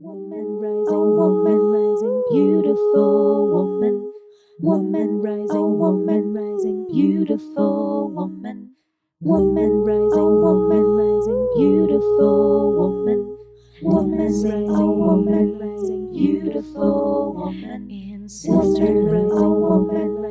Woman 0.00 0.46
rising, 0.62 1.16
woman 1.16 1.60
rising, 1.74 2.22
beautiful 2.30 3.50
woman. 3.52 4.12
Woman 4.60 5.20
rising, 5.20 5.78
woman 5.78 6.34
rising, 6.34 6.86
beautiful 6.86 8.08
woman. 8.12 8.74
Woman 9.20 9.72
rising, 9.82 10.42
woman 10.42 10.84
rising, 10.98 11.48
beautiful 11.56 12.72
woman. 12.78 13.38
Woman 13.82 14.18
rising, 14.18 14.66
woman 14.70 15.58
rising, 15.58 16.12
beautiful 16.12 17.34
woman. 17.34 17.90
In 17.90 18.28
sister 18.28 18.54
rising, 18.54 19.60
woman 19.60 20.14
rising. 20.14 20.27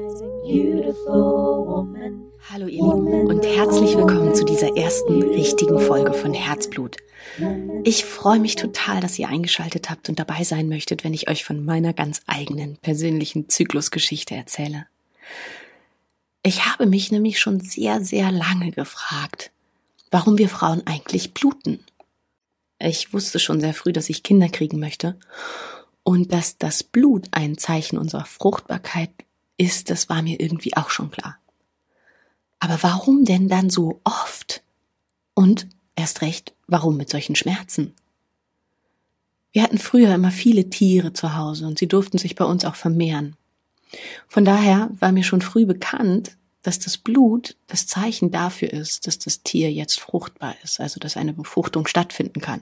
Hallo 2.49 2.67
ihr 2.67 2.81
Lieben 2.81 3.27
und 3.27 3.45
herzlich 3.45 3.97
willkommen 3.97 4.33
zu 4.33 4.45
dieser 4.45 4.77
ersten 4.77 5.21
richtigen 5.21 5.77
Folge 5.81 6.13
von 6.13 6.33
Herzblut. 6.33 6.95
Ich 7.83 8.05
freue 8.05 8.39
mich 8.39 8.55
total, 8.55 9.01
dass 9.01 9.19
ihr 9.19 9.27
eingeschaltet 9.27 9.89
habt 9.89 10.07
und 10.07 10.17
dabei 10.17 10.45
sein 10.45 10.69
möchtet, 10.69 11.03
wenn 11.03 11.13
ich 11.13 11.29
euch 11.29 11.43
von 11.43 11.65
meiner 11.65 11.91
ganz 11.91 12.21
eigenen 12.25 12.77
persönlichen 12.77 13.49
Zyklusgeschichte 13.49 14.33
erzähle. 14.33 14.87
Ich 16.41 16.65
habe 16.65 16.85
mich 16.85 17.11
nämlich 17.11 17.37
schon 17.41 17.59
sehr, 17.59 18.01
sehr 18.01 18.31
lange 18.31 18.71
gefragt, 18.71 19.51
warum 20.09 20.37
wir 20.37 20.47
Frauen 20.47 20.83
eigentlich 20.85 21.33
bluten. 21.33 21.83
Ich 22.79 23.11
wusste 23.11 23.39
schon 23.39 23.59
sehr 23.59 23.73
früh, 23.73 23.91
dass 23.91 24.09
ich 24.09 24.23
Kinder 24.23 24.47
kriegen 24.47 24.79
möchte 24.79 25.19
und 26.03 26.31
dass 26.31 26.57
das 26.57 26.83
Blut 26.83 27.27
ein 27.31 27.57
Zeichen 27.57 27.97
unserer 27.97 28.23
Fruchtbarkeit 28.23 29.09
ist, 29.57 29.89
das 29.89 30.09
war 30.09 30.21
mir 30.21 30.39
irgendwie 30.39 30.75
auch 30.75 30.89
schon 30.89 31.11
klar. 31.11 31.37
Aber 32.59 32.81
warum 32.81 33.25
denn 33.25 33.49
dann 33.49 33.69
so 33.69 33.99
oft? 34.03 34.63
Und 35.33 35.67
erst 35.95 36.21
recht, 36.21 36.53
warum 36.67 36.97
mit 36.97 37.09
solchen 37.09 37.35
Schmerzen? 37.35 37.93
Wir 39.51 39.63
hatten 39.63 39.77
früher 39.77 40.13
immer 40.13 40.31
viele 40.31 40.69
Tiere 40.69 41.13
zu 41.13 41.35
Hause 41.35 41.65
und 41.67 41.79
sie 41.79 41.87
durften 41.87 42.17
sich 42.17 42.35
bei 42.35 42.45
uns 42.45 42.65
auch 42.65 42.75
vermehren. 42.75 43.35
Von 44.27 44.45
daher 44.45 44.89
war 44.99 45.11
mir 45.11 45.23
schon 45.23 45.41
früh 45.41 45.65
bekannt, 45.65 46.37
dass 46.61 46.79
das 46.79 46.97
Blut 46.97 47.55
das 47.67 47.87
Zeichen 47.87 48.31
dafür 48.31 48.71
ist, 48.73 49.07
dass 49.07 49.19
das 49.19 49.41
Tier 49.41 49.71
jetzt 49.71 49.99
fruchtbar 49.99 50.55
ist, 50.63 50.79
also 50.79 50.99
dass 50.99 51.15
eine 51.15 51.33
Befruchtung 51.33 51.87
stattfinden 51.87 52.41
kann. 52.41 52.61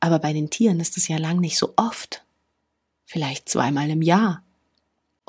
Aber 0.00 0.18
bei 0.18 0.32
den 0.32 0.50
Tieren 0.50 0.80
ist 0.80 0.96
es 0.96 1.08
ja 1.08 1.16
lang 1.16 1.40
nicht 1.40 1.58
so 1.58 1.72
oft. 1.76 2.24
Vielleicht 3.06 3.48
zweimal 3.48 3.88
im 3.90 4.02
Jahr. 4.02 4.42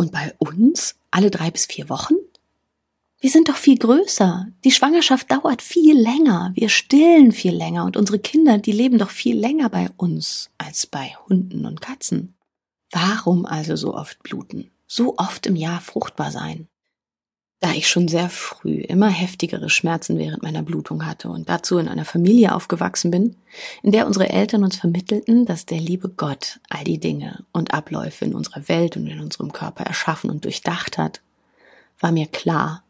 Und 0.01 0.11
bei 0.11 0.33
uns 0.39 0.95
alle 1.11 1.29
drei 1.29 1.51
bis 1.51 1.67
vier 1.67 1.87
Wochen? 1.87 2.15
Wir 3.19 3.29
sind 3.29 3.49
doch 3.49 3.55
viel 3.55 3.77
größer. 3.77 4.47
Die 4.63 4.71
Schwangerschaft 4.71 5.31
dauert 5.31 5.61
viel 5.61 5.95
länger. 5.95 6.49
Wir 6.55 6.69
stillen 6.69 7.31
viel 7.31 7.55
länger 7.55 7.85
und 7.85 7.97
unsere 7.97 8.17
Kinder, 8.17 8.57
die 8.57 8.71
leben 8.71 8.97
doch 8.97 9.11
viel 9.11 9.37
länger 9.37 9.69
bei 9.69 9.91
uns 9.97 10.49
als 10.57 10.87
bei 10.87 11.15
Hunden 11.29 11.67
und 11.67 11.81
Katzen. 11.81 12.33
Warum 12.89 13.45
also 13.45 13.75
so 13.75 13.93
oft 13.93 14.23
bluten? 14.23 14.71
So 14.87 15.17
oft 15.17 15.45
im 15.45 15.55
Jahr 15.55 15.79
fruchtbar 15.81 16.31
sein? 16.31 16.67
Da 17.63 17.73
ich 17.73 17.87
schon 17.87 18.07
sehr 18.07 18.27
früh 18.27 18.81
immer 18.81 19.09
heftigere 19.09 19.69
Schmerzen 19.69 20.17
während 20.17 20.41
meiner 20.41 20.63
Blutung 20.63 21.05
hatte 21.05 21.29
und 21.29 21.47
dazu 21.47 21.77
in 21.77 21.87
einer 21.87 22.05
Familie 22.05 22.55
aufgewachsen 22.55 23.11
bin, 23.11 23.35
in 23.83 23.91
der 23.91 24.07
unsere 24.07 24.29
Eltern 24.29 24.63
uns 24.63 24.77
vermittelten, 24.77 25.45
dass 25.45 25.67
der 25.67 25.79
liebe 25.79 26.09
Gott 26.09 26.59
all 26.69 26.83
die 26.83 26.97
Dinge 26.97 27.43
und 27.51 27.71
Abläufe 27.71 28.25
in 28.25 28.33
unserer 28.33 28.67
Welt 28.67 28.97
und 28.97 29.05
in 29.05 29.19
unserem 29.19 29.53
Körper 29.53 29.83
erschaffen 29.83 30.31
und 30.31 30.43
durchdacht 30.43 30.97
hat, 30.97 31.21
war 31.99 32.11
mir 32.11 32.25
klar, 32.25 32.83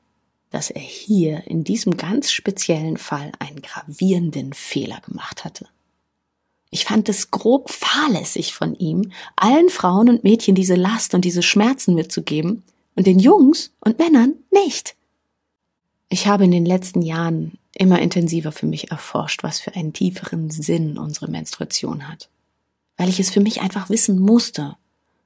dass 0.52 0.70
er 0.70 0.82
hier 0.82 1.46
in 1.48 1.66
diesem 1.66 1.98
ganz 1.98 2.32
speziellen 2.32 2.96
Fall 2.96 3.34
einen 3.40 3.62
gravierenden 3.62 4.54
Fehler 4.54 5.02
gemacht 5.06 5.44
hatte. 5.44 5.68
Ich 6.70 6.86
fand 6.86 7.10
es 7.10 7.30
grob 7.30 7.70
fahrlässig 7.70 8.54
von 8.54 8.74
ihm, 8.76 9.12
allen 9.36 9.68
Frauen 9.68 10.08
und 10.08 10.24
Mädchen 10.24 10.56
diese 10.56 10.76
Last 10.76 11.14
und 11.14 11.26
diese 11.26 11.44
Schmerzen 11.44 11.94
mitzugeben 11.94 12.64
und 12.96 13.08
den 13.08 13.20
Jungs 13.20 13.72
und 13.80 14.00
Männern 14.00 14.36
nicht. 14.52 14.96
Ich 16.10 16.28
habe 16.28 16.44
in 16.44 16.52
den 16.52 16.66
letzten 16.66 17.02
Jahren 17.02 17.58
immer 17.74 18.00
intensiver 18.00 18.52
für 18.52 18.66
mich 18.66 18.92
erforscht, 18.92 19.44
was 19.44 19.60
für 19.60 19.76
einen 19.76 19.94
tieferen 19.94 20.50
Sinn 20.50 20.98
unsere 20.98 21.30
Menstruation 21.30 22.08
hat, 22.08 22.30
weil 22.98 23.10
ich 23.10 23.20
es 23.20 23.30
für 23.30 23.40
mich 23.40 23.62
einfach 23.62 23.90
wissen 23.90 24.20
musste 24.20 24.76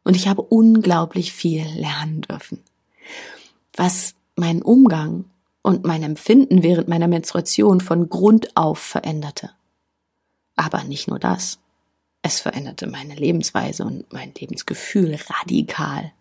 und 0.04 0.16
ich 0.16 0.28
habe 0.28 0.44
unglaublich 0.44 1.34
viel 1.34 1.66
lernen 1.76 2.22
dürfen. 2.22 2.62
Was 3.74 4.14
meinen 4.36 4.62
Umgang 4.62 5.26
und 5.62 5.84
mein 5.84 6.04
Empfinden 6.04 6.62
während 6.62 6.88
meiner 6.88 7.08
Menstruation 7.08 7.82
von 7.82 8.08
Grund 8.08 8.56
auf 8.56 8.78
veränderte. 8.78 9.50
Aber 10.56 10.84
nicht 10.84 11.08
nur 11.08 11.18
das. 11.18 11.60
Es 12.22 12.40
veränderte 12.40 12.88
meine 12.88 13.16
Lebensweise 13.16 13.84
und 13.84 14.12
mein 14.14 14.34
Lebensgefühl 14.36 15.18
radikal. 15.28 16.12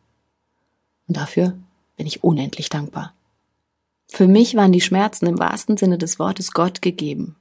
Und 1.08 1.16
dafür 1.16 1.56
bin 1.96 2.06
ich 2.06 2.24
unendlich 2.24 2.68
dankbar. 2.68 3.14
Für 4.08 4.28
mich 4.28 4.54
waren 4.54 4.72
die 4.72 4.80
Schmerzen 4.80 5.26
im 5.26 5.38
wahrsten 5.38 5.76
Sinne 5.76 5.98
des 5.98 6.18
Wortes 6.18 6.52
Gott 6.52 6.82
gegeben. 6.82 7.36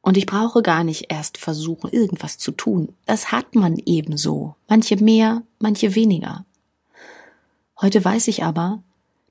Und 0.00 0.16
ich 0.16 0.26
brauche 0.26 0.62
gar 0.62 0.84
nicht 0.84 1.06
erst 1.08 1.38
versuchen, 1.38 1.90
irgendwas 1.90 2.36
zu 2.36 2.52
tun. 2.52 2.94
Das 3.06 3.32
hat 3.32 3.54
man 3.54 3.78
ebenso. 3.86 4.54
Manche 4.68 4.96
mehr, 5.02 5.42
manche 5.58 5.94
weniger. 5.94 6.44
Heute 7.80 8.04
weiß 8.04 8.28
ich 8.28 8.44
aber, 8.44 8.82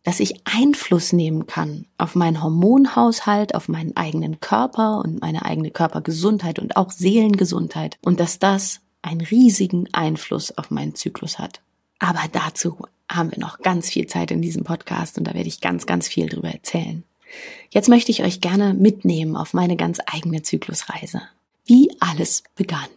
dass 0.03 0.19
ich 0.19 0.41
Einfluss 0.45 1.13
nehmen 1.13 1.47
kann 1.47 1.85
auf 1.97 2.15
meinen 2.15 2.43
Hormonhaushalt, 2.43 3.55
auf 3.55 3.69
meinen 3.69 3.95
eigenen 3.95 4.39
Körper 4.39 4.97
und 4.97 5.21
meine 5.21 5.45
eigene 5.45 5.71
Körpergesundheit 5.71 6.59
und 6.59 6.75
auch 6.75 6.91
Seelengesundheit 6.91 7.97
und 8.01 8.19
dass 8.19 8.39
das 8.39 8.81
einen 9.01 9.21
riesigen 9.21 9.87
Einfluss 9.93 10.57
auf 10.57 10.71
meinen 10.71 10.95
Zyklus 10.95 11.39
hat. 11.39 11.61
Aber 11.99 12.23
dazu 12.31 12.79
haben 13.09 13.31
wir 13.31 13.39
noch 13.39 13.59
ganz 13.59 13.89
viel 13.89 14.07
Zeit 14.07 14.31
in 14.31 14.41
diesem 14.41 14.63
Podcast 14.63 15.17
und 15.17 15.25
da 15.25 15.33
werde 15.33 15.47
ich 15.47 15.61
ganz, 15.61 15.85
ganz 15.85 16.07
viel 16.07 16.27
drüber 16.27 16.49
erzählen. 16.49 17.03
Jetzt 17.69 17.89
möchte 17.89 18.11
ich 18.11 18.23
euch 18.23 18.41
gerne 18.41 18.73
mitnehmen 18.73 19.35
auf 19.35 19.53
meine 19.53 19.75
ganz 19.75 19.99
eigene 20.05 20.43
Zyklusreise. 20.43 21.21
Wie 21.65 21.89
alles 21.99 22.43
begann. 22.55 22.87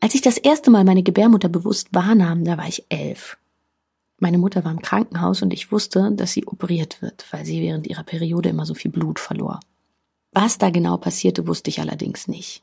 Als 0.00 0.14
ich 0.14 0.22
das 0.22 0.38
erste 0.38 0.70
Mal 0.70 0.84
meine 0.84 1.02
Gebärmutter 1.02 1.48
bewusst 1.48 1.88
wahrnahm, 1.92 2.44
da 2.44 2.58
war 2.58 2.66
ich 2.66 2.84
elf. 2.88 3.38
Meine 4.18 4.38
Mutter 4.38 4.64
war 4.64 4.72
im 4.72 4.82
Krankenhaus 4.82 5.42
und 5.42 5.52
ich 5.52 5.72
wusste, 5.72 6.10
dass 6.12 6.32
sie 6.32 6.46
operiert 6.46 7.02
wird, 7.02 7.26
weil 7.32 7.44
sie 7.44 7.60
während 7.60 7.86
ihrer 7.86 8.04
Periode 8.04 8.48
immer 8.48 8.66
so 8.66 8.74
viel 8.74 8.90
Blut 8.90 9.18
verlor. 9.18 9.60
Was 10.32 10.58
da 10.58 10.70
genau 10.70 10.96
passierte, 10.96 11.46
wusste 11.46 11.70
ich 11.70 11.80
allerdings 11.80 12.28
nicht. 12.28 12.62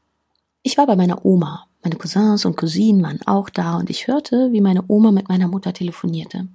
Ich 0.62 0.78
war 0.78 0.88
bei 0.88 0.96
meiner 0.96 1.26
Oma. 1.26 1.68
Meine 1.84 1.96
Cousins 1.96 2.44
und 2.44 2.58
Cousinen 2.58 3.02
waren 3.02 3.22
auch 3.26 3.50
da 3.50 3.78
und 3.78 3.90
ich 3.90 4.08
hörte, 4.08 4.52
wie 4.52 4.62
meine 4.62 4.84
Oma 4.88 5.12
mit 5.12 5.30
meiner 5.30 5.48
Mutter 5.48 5.74
telefonierte. 5.74 6.48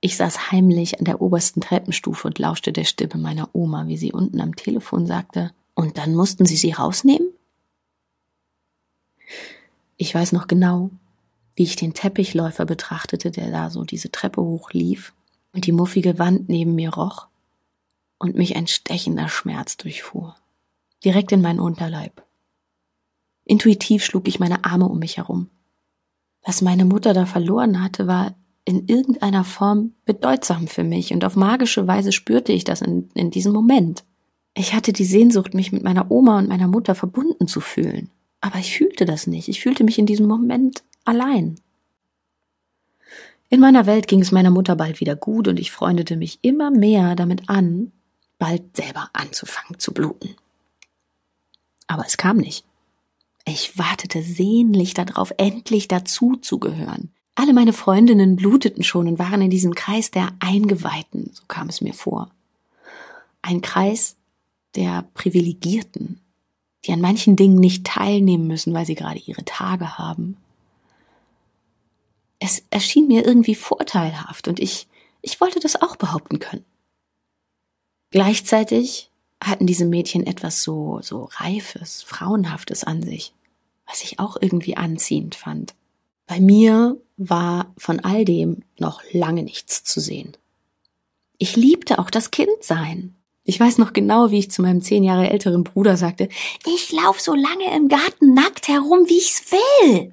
Ich 0.00 0.16
saß 0.16 0.50
heimlich 0.50 0.98
an 0.98 1.04
der 1.04 1.20
obersten 1.20 1.60
Treppenstufe 1.60 2.26
und 2.26 2.38
lauschte 2.40 2.72
der 2.72 2.84
Stimme 2.84 3.22
meiner 3.22 3.48
Oma, 3.52 3.86
wie 3.86 3.96
sie 3.96 4.12
unten 4.12 4.40
am 4.40 4.56
Telefon 4.56 5.06
sagte, 5.06 5.52
und 5.74 5.96
dann 5.96 6.16
mussten 6.16 6.44
sie 6.44 6.56
sie 6.56 6.72
rausnehmen? 6.72 7.28
Ich 9.96 10.12
weiß 10.12 10.32
noch 10.32 10.48
genau, 10.48 10.90
wie 11.54 11.62
ich 11.62 11.76
den 11.76 11.94
Teppichläufer 11.94 12.64
betrachtete, 12.64 13.30
der 13.30 13.52
da 13.52 13.70
so 13.70 13.84
diese 13.84 14.10
Treppe 14.10 14.42
hochlief 14.42 15.14
und 15.52 15.66
die 15.66 15.72
muffige 15.72 16.18
Wand 16.18 16.48
neben 16.48 16.74
mir 16.74 16.92
roch 16.92 17.28
und 18.18 18.34
mich 18.34 18.56
ein 18.56 18.66
stechender 18.66 19.28
Schmerz 19.28 19.76
durchfuhr, 19.76 20.34
direkt 21.04 21.30
in 21.30 21.42
meinen 21.42 21.60
Unterleib. 21.60 22.24
Intuitiv 23.44 24.04
schlug 24.04 24.28
ich 24.28 24.40
meine 24.40 24.64
Arme 24.64 24.88
um 24.88 24.98
mich 24.98 25.16
herum. 25.16 25.48
Was 26.44 26.62
meine 26.62 26.84
Mutter 26.84 27.14
da 27.14 27.26
verloren 27.26 27.82
hatte, 27.82 28.06
war 28.06 28.34
in 28.64 28.86
irgendeiner 28.86 29.44
Form 29.44 29.92
bedeutsam 30.04 30.68
für 30.68 30.84
mich 30.84 31.12
und 31.12 31.24
auf 31.24 31.36
magische 31.36 31.86
Weise 31.86 32.12
spürte 32.12 32.52
ich 32.52 32.64
das 32.64 32.80
in, 32.80 33.08
in 33.14 33.30
diesem 33.30 33.52
Moment. 33.52 34.04
Ich 34.54 34.74
hatte 34.74 34.92
die 34.92 35.04
Sehnsucht, 35.04 35.54
mich 35.54 35.72
mit 35.72 35.82
meiner 35.82 36.10
Oma 36.10 36.38
und 36.38 36.48
meiner 36.48 36.68
Mutter 36.68 36.94
verbunden 36.94 37.48
zu 37.48 37.60
fühlen. 37.60 38.10
Aber 38.40 38.58
ich 38.58 38.76
fühlte 38.76 39.04
das 39.04 39.26
nicht. 39.26 39.48
Ich 39.48 39.60
fühlte 39.60 39.82
mich 39.82 39.98
in 39.98 40.06
diesem 40.06 40.26
Moment 40.26 40.82
allein. 41.04 41.56
In 43.48 43.60
meiner 43.60 43.86
Welt 43.86 44.08
ging 44.08 44.20
es 44.20 44.32
meiner 44.32 44.50
Mutter 44.50 44.76
bald 44.76 45.00
wieder 45.00 45.16
gut 45.16 45.48
und 45.48 45.58
ich 45.58 45.72
freundete 45.72 46.16
mich 46.16 46.38
immer 46.42 46.70
mehr 46.70 47.14
damit 47.16 47.48
an, 47.48 47.92
bald 48.38 48.76
selber 48.76 49.10
anzufangen 49.12 49.78
zu 49.78 49.92
bluten. 49.92 50.36
Aber 51.86 52.04
es 52.06 52.16
kam 52.16 52.38
nicht. 52.38 52.64
Ich 53.44 53.78
wartete 53.78 54.22
sehnlich 54.22 54.94
darauf, 54.94 55.32
endlich 55.36 55.88
dazu 55.88 56.36
zu 56.36 56.58
gehören. 56.58 57.12
Alle 57.34 57.52
meine 57.52 57.72
Freundinnen 57.72 58.36
bluteten 58.36 58.84
schon 58.84 59.08
und 59.08 59.18
waren 59.18 59.42
in 59.42 59.50
diesem 59.50 59.74
Kreis 59.74 60.10
der 60.10 60.28
Eingeweihten, 60.40 61.30
so 61.32 61.44
kam 61.48 61.68
es 61.68 61.80
mir 61.80 61.94
vor. 61.94 62.30
Ein 63.40 63.62
Kreis 63.62 64.16
der 64.76 65.04
Privilegierten, 65.14 66.20
die 66.84 66.92
an 66.92 67.00
manchen 67.00 67.36
Dingen 67.36 67.58
nicht 67.58 67.84
teilnehmen 67.84 68.46
müssen, 68.46 68.74
weil 68.74 68.86
sie 68.86 68.94
gerade 68.94 69.18
ihre 69.18 69.44
Tage 69.44 69.98
haben 69.98 70.36
es 72.42 72.64
erschien 72.70 73.06
mir 73.06 73.24
irgendwie 73.24 73.54
vorteilhaft 73.54 74.48
und 74.48 74.58
ich, 74.58 74.88
ich 75.22 75.40
wollte 75.40 75.60
das 75.60 75.80
auch 75.80 75.94
behaupten 75.94 76.40
können. 76.40 76.64
Gleichzeitig 78.10 79.11
hatten 79.42 79.66
diese 79.66 79.84
Mädchen 79.84 80.26
etwas 80.26 80.62
so, 80.62 81.00
so 81.02 81.28
Reifes, 81.32 82.02
Frauenhaftes 82.02 82.84
an 82.84 83.02
sich. 83.02 83.34
was 83.86 84.04
ich 84.04 84.18
auch 84.20 84.36
irgendwie 84.40 84.76
anziehend 84.76 85.34
fand. 85.34 85.74
Bei 86.26 86.40
mir 86.40 86.96
war 87.16 87.74
von 87.76 88.00
all 88.00 88.24
dem 88.24 88.62
noch 88.78 89.02
lange 89.12 89.42
nichts 89.42 89.84
zu 89.84 90.00
sehen. 90.00 90.36
Ich 91.36 91.56
liebte 91.56 91.98
auch 91.98 92.08
das 92.08 92.30
Kindsein. 92.30 93.14
Ich 93.44 93.58
weiß 93.58 93.78
noch 93.78 93.92
genau, 93.92 94.30
wie 94.30 94.38
ich 94.38 94.50
zu 94.50 94.62
meinem 94.62 94.80
zehn 94.80 95.02
Jahre 95.02 95.28
älteren 95.28 95.64
Bruder 95.64 95.96
sagte, 95.96 96.28
ich 96.64 96.92
lauf 96.92 97.20
so 97.20 97.34
lange 97.34 97.74
im 97.76 97.88
Garten 97.88 98.34
nackt 98.34 98.68
herum, 98.68 99.08
wie 99.08 99.18
ich's 99.18 99.50
will. 99.50 100.12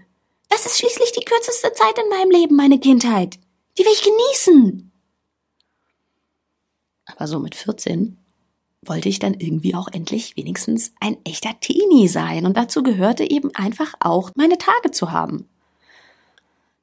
Das 0.49 0.65
ist 0.65 0.79
schließlich 0.79 1.11
die 1.11 1.23
kürzeste 1.23 1.71
Zeit 1.73 1.97
in 2.03 2.09
meinem 2.09 2.31
Leben, 2.31 2.55
meine 2.55 2.79
Kindheit. 2.79 3.37
Die 3.77 3.85
will 3.85 3.93
ich 3.93 4.03
genießen. 4.03 4.91
Aber 7.05 7.27
so 7.27 7.39
mit 7.39 7.53
14 7.55 8.17
wollte 8.81 9.09
ich 9.09 9.19
dann 9.19 9.33
irgendwie 9.33 9.75
auch 9.75 9.87
endlich 9.91 10.37
wenigstens 10.37 10.93
ein 10.99 11.17
echter 11.25 11.59
Teenie 11.59 12.07
sein. 12.07 12.45
Und 12.45 12.55
dazu 12.57 12.83
gehörte 12.83 13.29
eben 13.29 13.53
einfach 13.53 13.93
auch, 13.99 14.31
meine 14.35 14.57
Tage 14.57 14.91
zu 14.91 15.11
haben. 15.11 15.47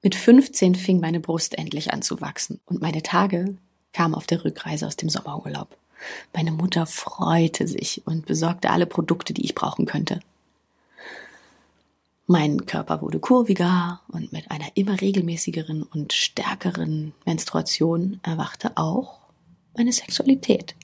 Mit 0.02 0.14
15 0.14 0.74
fing 0.74 1.00
meine 1.00 1.20
Brust 1.20 1.56
endlich 1.58 1.92
an 1.92 2.02
zu 2.02 2.20
wachsen 2.20 2.60
und 2.66 2.80
meine 2.80 3.02
Tage 3.02 3.56
kamen 3.92 4.14
auf 4.14 4.26
der 4.26 4.44
Rückreise 4.44 4.86
aus 4.86 4.96
dem 4.96 5.08
Sommerurlaub. 5.08 5.76
Meine 6.34 6.52
Mutter 6.52 6.86
freute 6.86 7.66
sich 7.66 8.02
und 8.06 8.26
besorgte 8.26 8.70
alle 8.70 8.86
Produkte, 8.86 9.32
die 9.32 9.44
ich 9.44 9.54
brauchen 9.54 9.86
könnte. 9.86 10.20
Mein 12.28 12.66
Körper 12.66 13.02
wurde 13.02 13.20
kurviger 13.20 14.00
und 14.08 14.32
mit 14.32 14.50
einer 14.50 14.66
immer 14.74 15.00
regelmäßigeren 15.00 15.82
und 15.84 16.12
stärkeren 16.12 17.14
Menstruation 17.24 18.20
erwachte 18.22 18.76
auch 18.76 19.20
meine 19.76 19.92
Sexualität. 19.92 20.74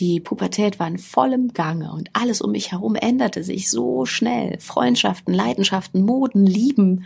Die 0.00 0.18
Pubertät 0.18 0.80
war 0.80 0.88
in 0.88 0.98
vollem 0.98 1.52
Gange 1.52 1.92
und 1.92 2.10
alles 2.14 2.40
um 2.40 2.50
mich 2.52 2.72
herum 2.72 2.96
änderte 2.96 3.44
sich 3.44 3.70
so 3.70 4.06
schnell. 4.06 4.58
Freundschaften, 4.58 5.32
Leidenschaften, 5.32 6.04
Moden, 6.04 6.46
Lieben. 6.46 7.04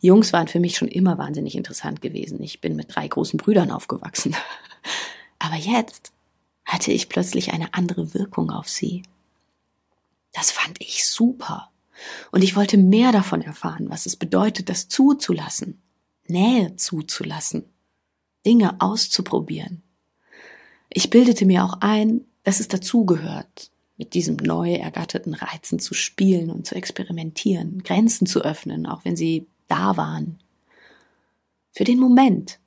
Jungs 0.00 0.32
waren 0.32 0.48
für 0.48 0.60
mich 0.60 0.76
schon 0.76 0.88
immer 0.88 1.16
wahnsinnig 1.16 1.56
interessant 1.56 2.02
gewesen. 2.02 2.42
Ich 2.42 2.60
bin 2.60 2.76
mit 2.76 2.94
drei 2.94 3.08
großen 3.08 3.38
Brüdern 3.38 3.70
aufgewachsen. 3.70 4.36
Aber 5.38 5.56
jetzt 5.56 6.12
hatte 6.66 6.92
ich 6.92 7.08
plötzlich 7.08 7.52
eine 7.52 7.72
andere 7.72 8.12
Wirkung 8.12 8.50
auf 8.50 8.68
sie. 8.68 9.02
Das 10.32 10.50
fand 10.50 10.80
ich 10.80 11.06
super. 11.06 11.70
Und 12.30 12.44
ich 12.44 12.54
wollte 12.54 12.76
mehr 12.76 13.10
davon 13.10 13.40
erfahren, 13.40 13.88
was 13.88 14.06
es 14.06 14.16
bedeutet, 14.16 14.68
das 14.68 14.88
zuzulassen, 14.88 15.80
Nähe 16.26 16.76
zuzulassen, 16.76 17.64
Dinge 18.44 18.80
auszuprobieren. 18.80 19.82
Ich 20.90 21.10
bildete 21.10 21.44
mir 21.46 21.64
auch 21.64 21.74
ein, 21.80 22.22
dass 22.44 22.60
es 22.60 22.68
dazugehört, 22.68 23.70
mit 23.96 24.14
diesem 24.14 24.36
neu 24.36 24.74
ergatterten 24.74 25.34
Reizen 25.34 25.78
zu 25.80 25.92
spielen 25.92 26.50
und 26.50 26.66
zu 26.66 26.74
experimentieren, 26.74 27.82
Grenzen 27.82 28.26
zu 28.26 28.40
öffnen, 28.42 28.86
auch 28.86 29.04
wenn 29.04 29.16
sie 29.16 29.46
da 29.66 29.96
waren. 29.96 30.38
Für 31.72 31.84
den 31.84 31.98
Moment, 31.98 32.58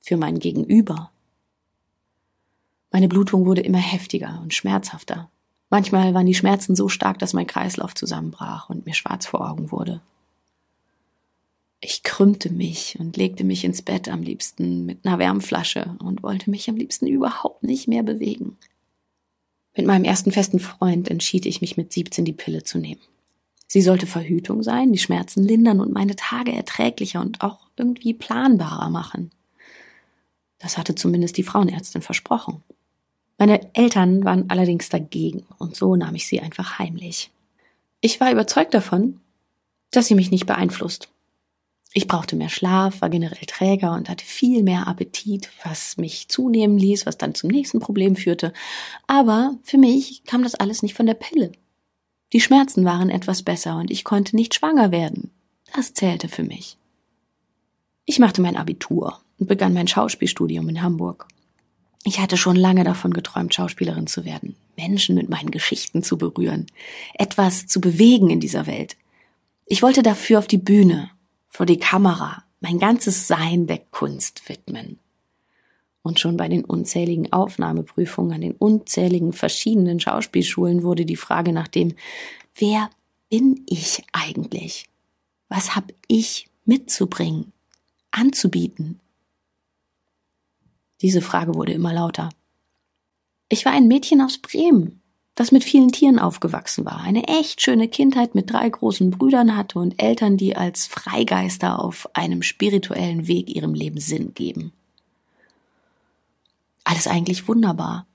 für 0.00 0.16
mein 0.16 0.38
Gegenüber, 0.38 1.10
meine 2.90 3.08
Blutung 3.08 3.44
wurde 3.44 3.60
immer 3.60 3.78
heftiger 3.78 4.40
und 4.42 4.54
schmerzhafter. 4.54 5.30
Manchmal 5.70 6.14
waren 6.14 6.26
die 6.26 6.34
Schmerzen 6.34 6.74
so 6.74 6.88
stark, 6.88 7.18
dass 7.18 7.34
mein 7.34 7.46
Kreislauf 7.46 7.94
zusammenbrach 7.94 8.70
und 8.70 8.86
mir 8.86 8.94
schwarz 8.94 9.26
vor 9.26 9.48
Augen 9.48 9.70
wurde. 9.70 10.00
Ich 11.80 12.02
krümmte 12.02 12.52
mich 12.52 12.96
und 12.98 13.16
legte 13.16 13.44
mich 13.44 13.64
ins 13.64 13.82
Bett 13.82 14.08
am 14.08 14.22
liebsten 14.22 14.84
mit 14.84 15.06
einer 15.06 15.18
Wärmflasche 15.18 15.96
und 16.00 16.22
wollte 16.22 16.50
mich 16.50 16.68
am 16.68 16.76
liebsten 16.76 17.06
überhaupt 17.06 17.62
nicht 17.62 17.86
mehr 17.86 18.02
bewegen. 18.02 18.56
Mit 19.76 19.86
meinem 19.86 20.04
ersten 20.04 20.32
festen 20.32 20.58
Freund 20.58 21.08
entschied 21.08 21.46
ich 21.46 21.60
mich 21.60 21.76
mit 21.76 21.92
17 21.92 22.24
die 22.24 22.32
Pille 22.32 22.64
zu 22.64 22.78
nehmen. 22.78 23.00
Sie 23.68 23.82
sollte 23.82 24.06
Verhütung 24.06 24.62
sein, 24.62 24.92
die 24.92 24.98
Schmerzen 24.98 25.44
lindern 25.44 25.80
und 25.80 25.92
meine 25.92 26.16
Tage 26.16 26.52
erträglicher 26.52 27.20
und 27.20 27.42
auch 27.42 27.68
irgendwie 27.76 28.14
planbarer 28.14 28.90
machen. 28.90 29.30
Das 30.58 30.78
hatte 30.78 30.96
zumindest 30.96 31.36
die 31.36 31.44
Frauenärztin 31.44 32.02
versprochen. 32.02 32.64
Meine 33.36 33.72
Eltern 33.74 34.24
waren 34.24 34.50
allerdings 34.50 34.88
dagegen 34.88 35.46
und 35.58 35.76
so 35.76 35.94
nahm 35.94 36.16
ich 36.16 36.26
sie 36.26 36.40
einfach 36.40 36.80
heimlich. 36.80 37.30
Ich 38.00 38.18
war 38.18 38.32
überzeugt 38.32 38.74
davon, 38.74 39.20
dass 39.92 40.08
sie 40.08 40.16
mich 40.16 40.32
nicht 40.32 40.46
beeinflusst. 40.46 41.08
Ich 41.94 42.06
brauchte 42.06 42.36
mehr 42.36 42.50
Schlaf, 42.50 43.00
war 43.00 43.08
generell 43.08 43.46
träger 43.46 43.94
und 43.94 44.08
hatte 44.08 44.24
viel 44.24 44.62
mehr 44.62 44.86
Appetit, 44.86 45.50
was 45.64 45.96
mich 45.96 46.28
zunehmen 46.28 46.78
ließ, 46.78 47.06
was 47.06 47.16
dann 47.16 47.34
zum 47.34 47.50
nächsten 47.50 47.80
Problem 47.80 48.14
führte. 48.14 48.52
Aber 49.06 49.56
für 49.62 49.78
mich 49.78 50.24
kam 50.24 50.42
das 50.42 50.54
alles 50.54 50.82
nicht 50.82 50.94
von 50.94 51.06
der 51.06 51.14
Pille. 51.14 51.52
Die 52.34 52.40
Schmerzen 52.40 52.84
waren 52.84 53.08
etwas 53.08 53.42
besser 53.42 53.76
und 53.76 53.90
ich 53.90 54.04
konnte 54.04 54.36
nicht 54.36 54.54
schwanger 54.54 54.92
werden. 54.92 55.30
Das 55.74 55.94
zählte 55.94 56.28
für 56.28 56.42
mich. 56.42 56.76
Ich 58.04 58.18
machte 58.18 58.42
mein 58.42 58.56
Abitur 58.56 59.20
und 59.38 59.48
begann 59.48 59.72
mein 59.72 59.88
Schauspielstudium 59.88 60.68
in 60.68 60.82
Hamburg. 60.82 61.26
Ich 62.04 62.20
hatte 62.20 62.36
schon 62.36 62.56
lange 62.56 62.84
davon 62.84 63.12
geträumt, 63.12 63.54
Schauspielerin 63.54 64.06
zu 64.06 64.24
werden, 64.24 64.56
Menschen 64.76 65.14
mit 65.14 65.28
meinen 65.28 65.50
Geschichten 65.50 66.02
zu 66.02 66.16
berühren, 66.16 66.66
etwas 67.14 67.66
zu 67.66 67.80
bewegen 67.80 68.30
in 68.30 68.40
dieser 68.40 68.66
Welt. 68.66 68.96
Ich 69.66 69.82
wollte 69.82 70.02
dafür 70.02 70.38
auf 70.38 70.46
die 70.46 70.58
Bühne, 70.58 71.10
vor 71.48 71.66
die 71.66 71.78
Kamera, 71.78 72.44
mein 72.60 72.78
ganzes 72.78 73.26
Sein 73.26 73.66
der 73.66 73.78
Kunst 73.78 74.48
widmen. 74.48 74.98
Und 76.02 76.20
schon 76.20 76.36
bei 76.36 76.48
den 76.48 76.64
unzähligen 76.64 77.32
Aufnahmeprüfungen 77.32 78.32
an 78.32 78.40
den 78.40 78.52
unzähligen 78.52 79.32
verschiedenen 79.32 80.00
Schauspielschulen 80.00 80.82
wurde 80.82 81.04
die 81.04 81.16
Frage 81.16 81.52
nach 81.52 81.68
dem, 81.68 81.94
wer 82.54 82.90
bin 83.28 83.62
ich 83.66 84.04
eigentlich? 84.12 84.88
Was 85.48 85.74
hab 85.76 85.92
ich 86.06 86.48
mitzubringen, 86.64 87.52
anzubieten? 88.10 89.00
Diese 91.00 91.22
Frage 91.22 91.54
wurde 91.54 91.72
immer 91.72 91.92
lauter. 91.92 92.30
Ich 93.48 93.64
war 93.64 93.72
ein 93.72 93.88
Mädchen 93.88 94.20
aus 94.20 94.38
Bremen, 94.38 95.00
das 95.38 95.52
mit 95.52 95.64
vielen 95.64 95.92
Tieren 95.92 96.18
aufgewachsen 96.18 96.84
war, 96.84 97.00
eine 97.00 97.28
echt 97.28 97.62
schöne 97.62 97.88
Kindheit 97.88 98.34
mit 98.34 98.52
drei 98.52 98.68
großen 98.68 99.10
Brüdern 99.10 99.56
hatte 99.56 99.78
und 99.78 100.02
Eltern, 100.02 100.36
die 100.36 100.56
als 100.56 100.86
Freigeister 100.86 101.82
auf 101.82 102.08
einem 102.14 102.42
spirituellen 102.42 103.26
Weg 103.28 103.54
ihrem 103.54 103.74
Leben 103.74 104.00
Sinn 104.00 104.34
geben. 104.34 104.72
Alles 106.84 107.06
eigentlich 107.06 107.48
wunderbar. 107.48 108.06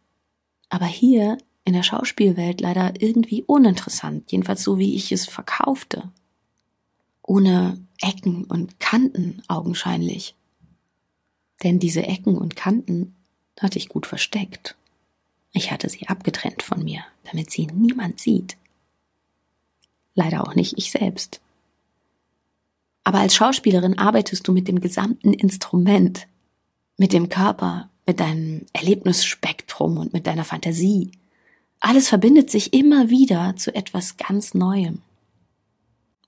Aber 0.70 0.86
hier 0.86 1.38
in 1.66 1.74
der 1.74 1.84
Schauspielwelt 1.84 2.60
leider 2.60 2.94
irgendwie 3.00 3.44
uninteressant, 3.44 4.32
jedenfalls 4.32 4.64
so 4.64 4.78
wie 4.80 4.96
ich 4.96 5.12
es 5.12 5.28
verkaufte. 5.28 6.12
Ohne 7.22 7.78
Ecken 8.02 8.44
und 8.46 8.80
Kanten 8.80 9.42
augenscheinlich 9.48 10.36
denn 11.64 11.80
diese 11.80 12.04
Ecken 12.04 12.38
und 12.38 12.56
Kanten 12.56 13.16
hatte 13.60 13.78
ich 13.80 13.90
gut 13.90 14.06
versteckt. 14.06 14.76
Ich 15.54 15.72
hatte 15.72 15.88
sie 15.88 16.08
abgetrennt 16.08 16.64
von 16.64 16.84
mir, 16.84 17.02
damit 17.32 17.52
sie 17.52 17.68
niemand 17.68 18.20
sieht. 18.20 18.58
Leider 20.16 20.42
auch 20.42 20.56
nicht 20.56 20.78
ich 20.78 20.92
selbst. 20.92 21.40
Aber 23.04 23.20
als 23.20 23.36
Schauspielerin 23.36 23.98
arbeitest 23.98 24.48
du 24.48 24.52
mit 24.52 24.68
dem 24.68 24.82
gesamten 24.82 25.32
Instrument, 25.34 26.28
mit 26.98 27.14
dem 27.14 27.30
Körper, 27.30 27.90
mit 28.08 28.20
deinem 28.20 28.66
Erlebnisspektrum 28.74 29.98
und 29.98 30.14
mit 30.14 30.26
deiner 30.26 30.44
Fantasie. 30.44 31.12
Alles 31.80 32.10
verbindet 32.10 32.50
sich 32.50 32.74
immer 32.74 33.10
wieder 33.10 33.56
zu 33.56 33.76
etwas 33.76 34.18
ganz 34.18 34.54
Neuem. 34.54 35.02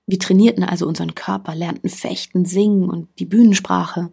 Wir 0.05 0.19
trainierten 0.19 0.63
also 0.63 0.85
unseren 0.85 1.15
Körper, 1.15 1.55
lernten 1.55 1.89
fechten, 1.89 2.45
singen 2.45 2.89
und 2.89 3.07
die 3.17 3.25
Bühnensprache, 3.25 4.11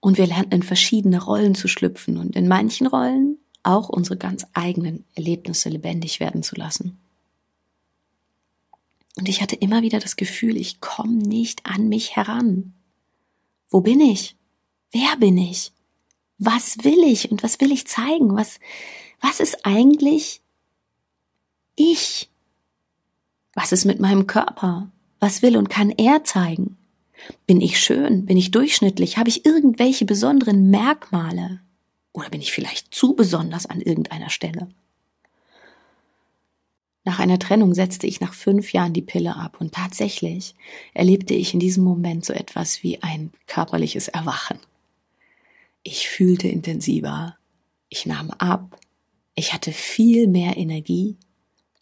und 0.00 0.18
wir 0.18 0.26
lernten 0.26 0.56
in 0.56 0.62
verschiedene 0.62 1.22
Rollen 1.22 1.54
zu 1.54 1.66
schlüpfen 1.66 2.18
und 2.18 2.36
in 2.36 2.46
manchen 2.46 2.86
Rollen 2.86 3.38
auch 3.64 3.88
unsere 3.88 4.16
ganz 4.16 4.46
eigenen 4.52 5.04
Erlebnisse 5.14 5.68
lebendig 5.68 6.20
werden 6.20 6.42
zu 6.42 6.54
lassen. 6.54 6.98
Und 9.16 9.28
ich 9.28 9.42
hatte 9.42 9.56
immer 9.56 9.82
wieder 9.82 10.00
das 10.00 10.16
Gefühl, 10.16 10.56
ich 10.56 10.80
komme 10.80 11.14
nicht 11.14 11.66
an 11.66 11.88
mich 11.88 12.16
heran. 12.16 12.72
Wo 13.68 13.80
bin 13.80 14.00
ich? 14.00 14.36
Wer 14.90 15.16
bin 15.16 15.38
ich? 15.38 15.72
Was 16.38 16.84
will 16.84 17.04
ich 17.04 17.30
und 17.30 17.42
was 17.42 17.60
will 17.60 17.72
ich 17.72 17.86
zeigen? 17.86 18.36
Was, 18.36 18.58
was 19.20 19.40
ist 19.40 19.64
eigentlich 19.64 20.40
ich? 21.76 22.28
Was 23.54 23.72
ist 23.72 23.84
mit 23.84 24.00
meinem 24.00 24.26
Körper? 24.26 24.90
Was 25.20 25.42
will 25.42 25.56
und 25.56 25.70
kann 25.70 25.90
er 25.90 26.24
zeigen? 26.24 26.76
Bin 27.46 27.60
ich 27.60 27.80
schön? 27.80 28.26
Bin 28.26 28.36
ich 28.36 28.50
durchschnittlich? 28.50 29.16
Habe 29.16 29.28
ich 29.28 29.46
irgendwelche 29.46 30.04
besonderen 30.04 30.70
Merkmale? 30.70 31.60
Oder 32.14 32.30
bin 32.30 32.40
ich 32.40 32.52
vielleicht 32.52 32.94
zu 32.94 33.14
besonders 33.14 33.66
an 33.66 33.82
irgendeiner 33.82 34.30
Stelle? 34.30 34.68
Nach 37.04 37.18
einer 37.18 37.38
Trennung 37.38 37.74
setzte 37.74 38.06
ich 38.06 38.22
nach 38.22 38.32
fünf 38.32 38.72
Jahren 38.72 38.94
die 38.94 39.02
Pille 39.02 39.36
ab 39.36 39.60
und 39.60 39.74
tatsächlich 39.74 40.54
erlebte 40.94 41.34
ich 41.34 41.52
in 41.52 41.60
diesem 41.60 41.84
Moment 41.84 42.24
so 42.24 42.32
etwas 42.32 42.82
wie 42.82 43.02
ein 43.02 43.30
körperliches 43.46 44.08
Erwachen. 44.08 44.58
Ich 45.82 46.08
fühlte 46.08 46.48
intensiver, 46.48 47.36
ich 47.90 48.06
nahm 48.06 48.30
ab, 48.30 48.80
ich 49.34 49.52
hatte 49.52 49.72
viel 49.72 50.28
mehr 50.28 50.56
Energie 50.56 51.18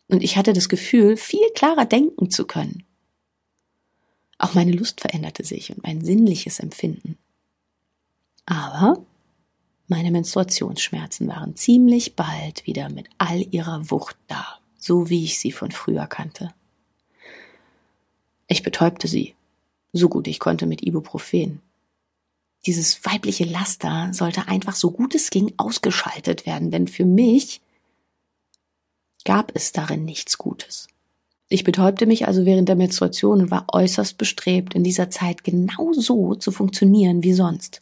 Und 0.08 0.22
ich 0.22 0.36
hatte 0.36 0.52
das 0.52 0.68
Gefühl, 0.68 1.16
viel 1.16 1.48
klarer 1.54 1.86
denken 1.86 2.30
zu 2.30 2.46
können. 2.46 2.84
Auch 4.36 4.52
meine 4.54 4.72
Lust 4.72 5.00
veränderte 5.00 5.42
sich 5.44 5.70
und 5.70 5.82
mein 5.84 6.04
sinnliches 6.04 6.58
Empfinden. 6.58 7.16
Aber 8.44 9.06
meine 9.92 10.10
Menstruationsschmerzen 10.10 11.28
waren 11.28 11.54
ziemlich 11.54 12.16
bald 12.16 12.66
wieder 12.66 12.88
mit 12.88 13.10
all 13.18 13.46
ihrer 13.50 13.90
Wucht 13.90 14.16
da, 14.26 14.58
so 14.78 15.10
wie 15.10 15.22
ich 15.22 15.38
sie 15.38 15.52
von 15.52 15.70
früher 15.70 16.06
kannte. 16.06 16.54
Ich 18.48 18.62
betäubte 18.62 19.06
sie, 19.06 19.34
so 19.92 20.08
gut 20.08 20.28
ich 20.28 20.38
konnte 20.38 20.64
mit 20.64 20.82
Ibuprofen. 20.82 21.60
Dieses 22.64 23.04
weibliche 23.04 23.44
Laster 23.44 24.08
sollte 24.14 24.48
einfach 24.48 24.74
so 24.74 24.92
gut 24.92 25.14
es 25.14 25.28
ging 25.28 25.52
ausgeschaltet 25.58 26.46
werden, 26.46 26.70
denn 26.70 26.88
für 26.88 27.04
mich 27.04 27.60
gab 29.26 29.54
es 29.54 29.72
darin 29.72 30.06
nichts 30.06 30.38
Gutes. 30.38 30.88
Ich 31.50 31.64
betäubte 31.64 32.06
mich 32.06 32.26
also 32.26 32.46
während 32.46 32.66
der 32.66 32.76
Menstruation 32.76 33.42
und 33.42 33.50
war 33.50 33.66
äußerst 33.70 34.16
bestrebt, 34.16 34.72
in 34.72 34.84
dieser 34.84 35.10
Zeit 35.10 35.44
genau 35.44 35.92
so 35.92 36.34
zu 36.34 36.50
funktionieren 36.50 37.22
wie 37.22 37.34
sonst. 37.34 37.81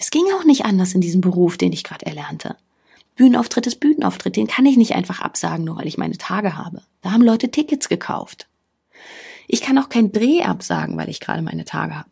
Es 0.00 0.10
ging 0.10 0.24
auch 0.34 0.44
nicht 0.44 0.64
anders 0.64 0.94
in 0.94 1.02
diesem 1.02 1.20
Beruf, 1.20 1.58
den 1.58 1.74
ich 1.74 1.84
gerade 1.84 2.06
erlernte. 2.06 2.56
Bühnenauftritt 3.16 3.66
ist 3.66 3.80
Bühnenauftritt, 3.80 4.34
den 4.34 4.46
kann 4.46 4.64
ich 4.64 4.78
nicht 4.78 4.94
einfach 4.94 5.20
absagen, 5.20 5.66
nur 5.66 5.76
weil 5.76 5.86
ich 5.86 5.98
meine 5.98 6.16
Tage 6.16 6.56
habe. 6.56 6.80
Da 7.02 7.12
haben 7.12 7.22
Leute 7.22 7.50
Tickets 7.50 7.86
gekauft. 7.90 8.48
Ich 9.46 9.60
kann 9.60 9.76
auch 9.76 9.90
kein 9.90 10.10
Dreh 10.10 10.42
absagen, 10.42 10.96
weil 10.96 11.10
ich 11.10 11.20
gerade 11.20 11.42
meine 11.42 11.66
Tage 11.66 11.96
habe. 11.96 12.08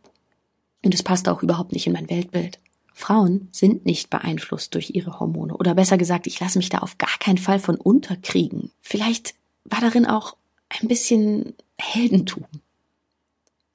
Und 0.85 0.93
es 0.93 1.03
passt 1.03 1.31
auch 1.31 1.43
überhaupt 1.43 1.73
nicht 1.73 1.87
in 1.87 1.95
mein 1.95 2.11
Weltbild. 2.11 2.59
Frauen 2.93 3.49
sind 3.53 3.87
nicht 3.87 4.11
beeinflusst 4.11 4.75
durch 4.75 4.91
ihre 4.91 5.19
Hormone. 5.19 5.57
Oder 5.57 5.75
besser 5.75 5.97
gesagt, 5.97 6.27
ich 6.27 6.39
lasse 6.41 6.59
mich 6.59 6.69
da 6.69 6.81
auf 6.81 6.99
gar 6.99 7.17
keinen 7.21 7.39
Fall 7.39 7.59
von 7.59 7.77
unterkriegen. 7.77 8.71
Vielleicht 8.83 9.35
war 9.65 9.81
darin 9.81 10.05
auch 10.05 10.37
ein 10.69 10.89
bisschen 10.89 11.55
Heldentum. 11.81 12.45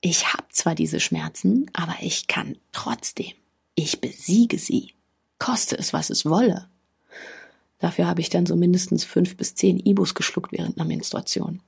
Ich 0.02 0.32
habe 0.34 0.46
zwar 0.50 0.76
diese 0.76 1.00
Schmerzen, 1.00 1.72
aber 1.74 1.96
ich 2.00 2.28
kann 2.28 2.58
trotzdem. 2.74 3.34
Ich 3.76 4.02
besiege 4.02 4.58
sie. 4.58 4.94
Koste 5.40 5.78
es, 5.78 5.94
was 5.94 6.10
es 6.10 6.26
wolle. 6.26 6.68
Dafür 7.80 8.08
habe 8.08 8.22
ich 8.22 8.30
dann 8.30 8.46
so 8.46 8.56
mindestens 8.56 9.04
fünf 9.04 9.36
bis 9.36 9.56
zehn 9.56 9.78
Ibus 9.78 10.16
geschluckt 10.16 10.52
während 10.54 10.78
einer 10.78 10.88
Menstruation. 10.88 11.62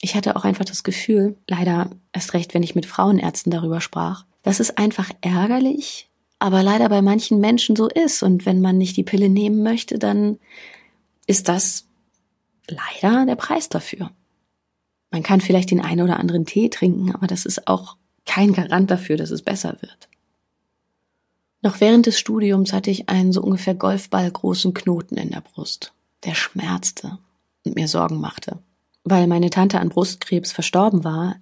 Ich 0.00 0.14
hatte 0.14 0.36
auch 0.36 0.44
einfach 0.44 0.64
das 0.64 0.84
Gefühl, 0.84 1.36
leider 1.48 1.90
erst 2.12 2.34
recht, 2.34 2.54
wenn 2.54 2.62
ich 2.62 2.76
mit 2.76 2.86
Frauenärzten 2.86 3.50
darüber 3.50 3.80
sprach, 3.80 4.24
dass 4.44 4.60
es 4.60 4.76
einfach 4.76 5.10
ärgerlich, 5.20 6.08
aber 6.38 6.62
leider 6.62 6.88
bei 6.88 7.02
manchen 7.02 7.40
Menschen 7.40 7.74
so 7.74 7.88
ist. 7.88 8.22
Und 8.22 8.46
wenn 8.46 8.60
man 8.60 8.78
nicht 8.78 8.96
die 8.96 9.02
Pille 9.02 9.28
nehmen 9.28 9.62
möchte, 9.62 9.98
dann 9.98 10.38
ist 11.26 11.48
das 11.48 11.86
leider 12.68 13.26
der 13.26 13.36
Preis 13.36 13.68
dafür. 13.68 14.10
Man 15.10 15.22
kann 15.22 15.40
vielleicht 15.40 15.70
den 15.70 15.80
einen 15.80 16.02
oder 16.02 16.20
anderen 16.20 16.46
Tee 16.46 16.68
trinken, 16.68 17.12
aber 17.14 17.26
das 17.26 17.44
ist 17.44 17.66
auch 17.66 17.96
kein 18.24 18.52
Garant 18.52 18.90
dafür, 18.90 19.16
dass 19.16 19.30
es 19.30 19.42
besser 19.42 19.78
wird. 19.80 20.08
Noch 21.60 21.80
während 21.80 22.06
des 22.06 22.18
Studiums 22.18 22.72
hatte 22.72 22.90
ich 22.90 23.08
einen 23.08 23.32
so 23.32 23.42
ungefähr 23.42 23.74
Golfballgroßen 23.74 24.74
Knoten 24.74 25.16
in 25.16 25.30
der 25.30 25.40
Brust, 25.40 25.92
der 26.24 26.34
schmerzte 26.34 27.18
und 27.64 27.74
mir 27.74 27.88
Sorgen 27.88 28.20
machte. 28.20 28.58
Weil 29.04 29.26
meine 29.26 29.50
Tante 29.50 29.80
an 29.80 29.88
Brustkrebs 29.88 30.52
verstorben 30.52 31.02
war, 31.02 31.36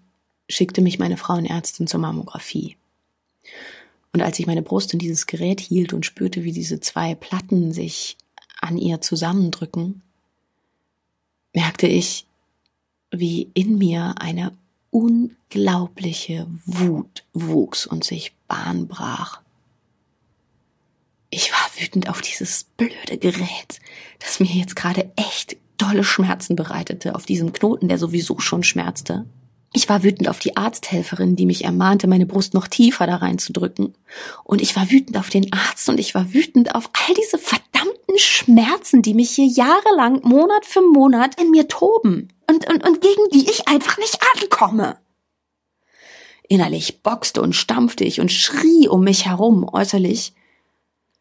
schickte 0.48 0.80
mich 0.80 0.98
meine 0.98 1.16
Frauenärztin 1.16 1.86
zur 1.86 2.00
Mammographie. 2.00 2.76
Und 4.12 4.22
als 4.22 4.38
ich 4.38 4.46
meine 4.46 4.62
Brust 4.62 4.94
in 4.94 4.98
dieses 4.98 5.26
Gerät 5.26 5.60
hielt 5.60 5.92
und 5.92 6.06
spürte, 6.06 6.44
wie 6.44 6.52
diese 6.52 6.80
zwei 6.80 7.14
Platten 7.14 7.72
sich 7.72 8.16
an 8.60 8.78
ihr 8.78 9.00
zusammendrücken, 9.02 10.02
merkte 11.52 11.86
ich, 11.86 12.26
wie 13.10 13.50
in 13.54 13.76
mir 13.76 14.14
eine 14.18 14.52
unglaubliche 14.90 16.46
Wut 16.64 17.24
wuchs 17.34 17.86
und 17.86 18.04
sich 18.04 18.34
Bahn 18.48 18.88
brach. 18.88 19.42
Ich 21.36 21.52
war 21.52 21.68
wütend 21.78 22.08
auf 22.08 22.22
dieses 22.22 22.64
blöde 22.78 23.18
Gerät, 23.18 23.80
das 24.20 24.40
mir 24.40 24.46
jetzt 24.46 24.74
gerade 24.74 25.12
echt 25.16 25.58
dolle 25.76 26.02
Schmerzen 26.02 26.56
bereitete, 26.56 27.14
auf 27.14 27.26
diesen 27.26 27.52
Knoten, 27.52 27.88
der 27.88 27.98
sowieso 27.98 28.38
schon 28.38 28.62
schmerzte. 28.62 29.26
Ich 29.74 29.86
war 29.90 30.02
wütend 30.02 30.30
auf 30.30 30.38
die 30.38 30.56
Arzthelferin, 30.56 31.36
die 31.36 31.44
mich 31.44 31.64
ermahnte, 31.64 32.06
meine 32.06 32.24
Brust 32.24 32.54
noch 32.54 32.68
tiefer 32.68 33.06
da 33.06 33.16
reinzudrücken. 33.16 33.94
Und 34.44 34.62
ich 34.62 34.74
war 34.76 34.90
wütend 34.90 35.18
auf 35.18 35.28
den 35.28 35.52
Arzt 35.52 35.86
und 35.90 36.00
ich 36.00 36.14
war 36.14 36.32
wütend 36.32 36.74
auf 36.74 36.88
all 37.06 37.14
diese 37.14 37.36
verdammten 37.36 38.16
Schmerzen, 38.16 39.02
die 39.02 39.12
mich 39.12 39.32
hier 39.32 39.46
jahrelang, 39.46 40.22
Monat 40.22 40.64
für 40.64 40.80
Monat 40.80 41.38
in 41.38 41.50
mir 41.50 41.68
toben 41.68 42.32
und, 42.48 42.66
und, 42.66 42.82
und 42.82 43.02
gegen 43.02 43.28
die 43.34 43.50
ich 43.50 43.68
einfach 43.68 43.98
nicht 43.98 44.18
ankomme. 44.36 44.96
Innerlich 46.48 47.02
boxte 47.02 47.42
und 47.42 47.54
stampfte 47.54 48.04
ich 48.04 48.22
und 48.22 48.32
schrie 48.32 48.88
um 48.88 49.04
mich 49.04 49.26
herum, 49.26 49.68
äußerlich 49.70 50.32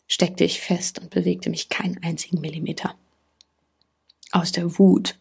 steckte 0.08 0.44
ich 0.44 0.62
fest 0.62 1.00
und 1.00 1.10
bewegte 1.10 1.50
mich 1.50 1.70
keinen 1.70 2.02
einzigen 2.04 2.42
Millimeter. 2.42 2.96
Aus 4.32 4.52
der 4.52 4.78
Wut 4.78 5.18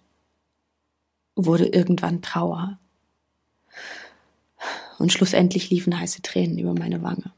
wurde 1.37 1.67
irgendwann 1.67 2.23
Trauer. 2.23 2.79
Und 4.99 5.13
schlussendlich 5.13 5.71
liefen 5.71 5.99
heiße 5.99 6.23
Tränen 6.23 6.59
über 6.59 6.75
meine 6.75 7.03
Wange. 7.03 7.33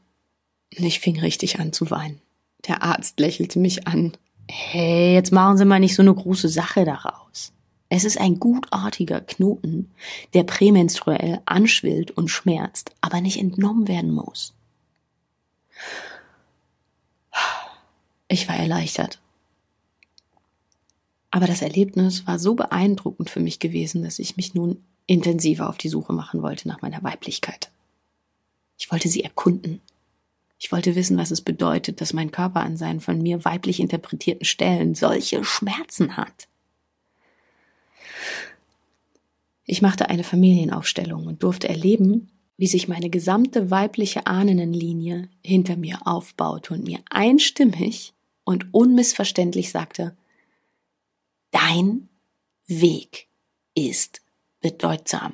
Ich 0.69 0.99
fing 0.99 1.19
richtig 1.19 1.59
an 1.59 1.73
zu 1.73 1.89
weinen. 1.89 2.21
Der 2.67 2.83
Arzt 2.83 3.19
lächelte 3.19 3.59
mich 3.59 3.87
an. 3.87 4.13
Hey, 4.49 5.13
jetzt 5.13 5.31
machen 5.31 5.57
Sie 5.57 5.65
mal 5.65 5.79
nicht 5.79 5.95
so 5.95 6.01
eine 6.01 6.13
große 6.13 6.49
Sache 6.49 6.85
daraus. 6.85 7.53
Es 7.89 8.03
ist 8.03 8.19
ein 8.19 8.39
gutartiger 8.39 9.21
Knoten, 9.21 9.91
der 10.33 10.43
prämenstruell 10.43 11.41
anschwillt 11.45 12.11
und 12.11 12.27
schmerzt, 12.27 12.91
aber 13.01 13.21
nicht 13.21 13.39
entnommen 13.39 13.87
werden 13.87 14.11
muss. 14.11 14.53
Ich 18.27 18.47
war 18.49 18.55
erleichtert. 18.55 19.19
Aber 21.31 21.47
das 21.47 21.61
Erlebnis 21.61 22.25
war 22.25 22.39
so 22.39 22.55
beeindruckend 22.55 23.29
für 23.29 23.39
mich 23.39 23.59
gewesen, 23.59 24.03
dass 24.03 24.19
ich 24.19 24.37
mich 24.37 24.53
nun 24.53 24.83
intensiver 25.05 25.69
auf 25.69 25.77
die 25.77 25.89
Suche 25.89 26.13
machen 26.13 26.41
wollte 26.41 26.67
nach 26.67 26.81
meiner 26.81 27.03
Weiblichkeit. 27.03 27.69
Ich 28.77 28.91
wollte 28.91 29.09
sie 29.09 29.23
erkunden. 29.23 29.81
Ich 30.59 30.71
wollte 30.71 30.95
wissen, 30.95 31.17
was 31.17 31.31
es 31.31 31.41
bedeutet, 31.41 32.01
dass 32.01 32.13
mein 32.13 32.31
Körper 32.31 32.61
an 32.61 32.77
seinen 32.77 32.99
von 32.99 33.21
mir 33.21 33.45
weiblich 33.45 33.79
interpretierten 33.79 34.45
Stellen 34.45 34.95
solche 34.95 35.43
Schmerzen 35.43 36.17
hat. 36.17 36.47
Ich 39.65 39.81
machte 39.81 40.09
eine 40.09 40.23
Familienaufstellung 40.23 41.27
und 41.27 41.43
durfte 41.43 41.69
erleben, 41.69 42.31
wie 42.57 42.67
sich 42.67 42.87
meine 42.87 43.09
gesamte 43.09 43.69
weibliche 43.69 44.25
Ahnenlinie 44.25 45.29
hinter 45.43 45.77
mir 45.77 45.99
aufbaute 46.07 46.73
und 46.73 46.85
mir 46.85 46.99
einstimmig 47.09 48.13
und 48.47 48.73
unmissverständlich 48.73 49.71
sagte, 49.71 50.15
dein 51.51 52.07
Weg 52.65 53.27
ist 53.75 54.21
bedeutsam. 54.61 55.33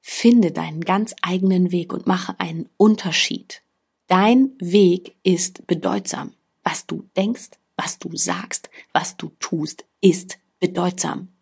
Finde 0.00 0.52
deinen 0.52 0.80
ganz 0.80 1.16
eigenen 1.20 1.72
Weg 1.72 1.92
und 1.92 2.06
mache 2.06 2.38
einen 2.38 2.68
Unterschied. 2.76 3.62
Dein 4.06 4.52
Weg 4.60 5.16
ist 5.24 5.66
bedeutsam. 5.66 6.34
Was 6.62 6.86
du 6.86 7.08
denkst, 7.16 7.50
was 7.76 7.98
du 7.98 8.16
sagst, 8.16 8.70
was 8.92 9.16
du 9.16 9.32
tust, 9.40 9.84
ist 10.00 10.38
bedeutsam. 10.60 11.32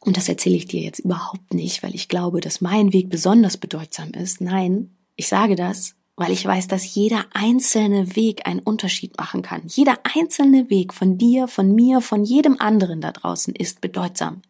Und 0.00 0.18
das 0.18 0.28
erzähle 0.28 0.56
ich 0.56 0.66
dir 0.66 0.82
jetzt 0.82 0.98
überhaupt 0.98 1.54
nicht, 1.54 1.82
weil 1.82 1.94
ich 1.94 2.08
glaube, 2.08 2.42
dass 2.42 2.60
mein 2.60 2.92
Weg 2.92 3.08
besonders 3.08 3.56
bedeutsam 3.56 4.10
ist. 4.10 4.42
Nein, 4.42 4.94
ich 5.16 5.28
sage 5.28 5.56
das, 5.56 5.94
weil 6.16 6.32
ich 6.32 6.44
weiß, 6.44 6.68
dass 6.68 6.94
jeder 6.94 7.24
einzelne 7.32 8.14
Weg 8.16 8.46
einen 8.46 8.60
Unterschied 8.60 9.16
machen 9.16 9.42
kann. 9.42 9.62
Jeder 9.66 9.98
einzelne 10.14 10.68
Weg 10.68 10.92
von 10.92 11.18
dir, 11.18 11.48
von 11.48 11.74
mir, 11.74 12.00
von 12.00 12.24
jedem 12.24 12.60
anderen 12.60 13.00
da 13.00 13.12
draußen 13.12 13.54
ist 13.54 13.80
bedeutsam. 13.80 14.42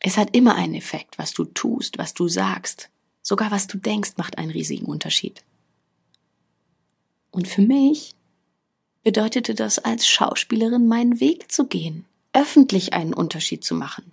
Es 0.00 0.18
hat 0.18 0.36
immer 0.36 0.56
einen 0.56 0.74
Effekt, 0.74 1.16
was 1.18 1.32
du 1.32 1.44
tust, 1.44 1.96
was 1.96 2.12
du 2.12 2.28
sagst. 2.28 2.90
Sogar 3.22 3.50
was 3.50 3.66
du 3.66 3.78
denkst, 3.78 4.12
macht 4.16 4.36
einen 4.36 4.50
riesigen 4.50 4.84
Unterschied. 4.84 5.42
Und 7.30 7.48
für 7.48 7.62
mich 7.62 8.14
bedeutete 9.02 9.54
das 9.54 9.78
als 9.78 10.06
Schauspielerin 10.06 10.88
meinen 10.88 11.20
Weg 11.20 11.50
zu 11.50 11.66
gehen, 11.66 12.04
öffentlich 12.32 12.92
einen 12.92 13.14
Unterschied 13.14 13.64
zu 13.64 13.74
machen. 13.74 14.12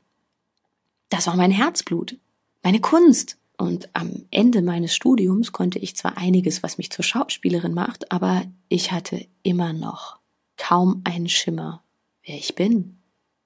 Das 1.09 1.27
war 1.27 1.35
mein 1.35 1.51
Herzblut, 1.51 2.17
meine 2.63 2.79
Kunst, 2.79 3.37
und 3.61 3.89
am 3.93 4.25
Ende 4.31 4.63
meines 4.63 4.95
Studiums 4.95 5.51
konnte 5.51 5.77
ich 5.77 5.95
zwar 5.95 6.17
einiges, 6.17 6.63
was 6.63 6.79
mich 6.79 6.89
zur 6.89 7.05
Schauspielerin 7.05 7.75
macht, 7.75 8.11
aber 8.11 8.41
ich 8.69 8.91
hatte 8.91 9.27
immer 9.43 9.71
noch 9.71 10.17
kaum 10.57 11.01
einen 11.03 11.29
Schimmer, 11.29 11.83
wer 12.25 12.35
ich 12.35 12.55
bin, 12.55 12.97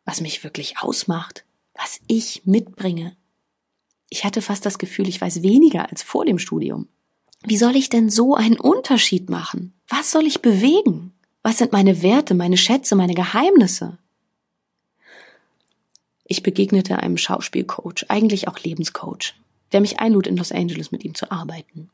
was 0.06 0.22
mich 0.22 0.42
wirklich 0.46 0.78
ausmacht, 0.80 1.44
was 1.74 2.00
ich 2.08 2.46
mitbringe. 2.46 3.18
Ich 4.10 4.24
hatte 4.24 4.42
fast 4.42 4.66
das 4.66 4.78
Gefühl, 4.78 5.10
ich 5.10 5.20
weiß 5.20 5.44
weniger 5.44 5.90
als 5.90 6.02
vor 6.02 6.24
dem 6.24 6.40
Studium. 6.40 6.88
Wie 7.44 7.58
soll 7.58 7.76
ich 7.76 7.90
denn 7.90 8.10
so 8.10 8.36
einen 8.36 8.58
Unterschied 8.58 9.30
machen? 9.30 9.74
Was 9.90 10.12
soll 10.12 10.26
ich 10.28 10.42
bewegen? 10.42 11.12
Was 11.44 11.58
sind 11.58 11.74
meine 11.74 12.02
Werte, 12.02 12.36
meine 12.36 12.58
Schätze, 12.58 12.96
meine 12.96 13.16
Geheimnisse? 13.16 13.98
Ich 16.24 16.42
begegnete 16.42 17.00
einem 17.00 17.18
Schauspielcoach, 17.18 18.06
eigentlich 18.08 18.48
auch 18.48 18.60
Lebenscoach, 18.60 19.36
der 19.76 19.82
mich 19.82 20.00
einlud, 20.00 20.26
in 20.26 20.38
Los 20.38 20.54
Angeles 20.54 20.94
mit 20.94 21.04
ihm 21.04 21.16
zu 21.16 21.32
arbeiten. 21.32 21.90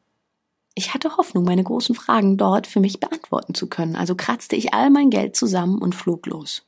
Ich 0.75 0.93
hatte 0.93 1.17
Hoffnung, 1.17 1.45
meine 1.45 1.63
großen 1.63 1.95
Fragen 1.95 2.37
dort 2.37 2.67
für 2.67 2.79
mich 2.79 2.99
beantworten 2.99 3.55
zu 3.55 3.65
können, 3.65 3.95
also 3.95 4.13
kratzte 4.13 4.55
ich 4.55 4.71
all 4.71 4.91
mein 4.91 5.09
Geld 5.09 5.35
zusammen 5.35 5.79
und 5.79 5.95
flog 5.95 6.27
los. 6.27 6.61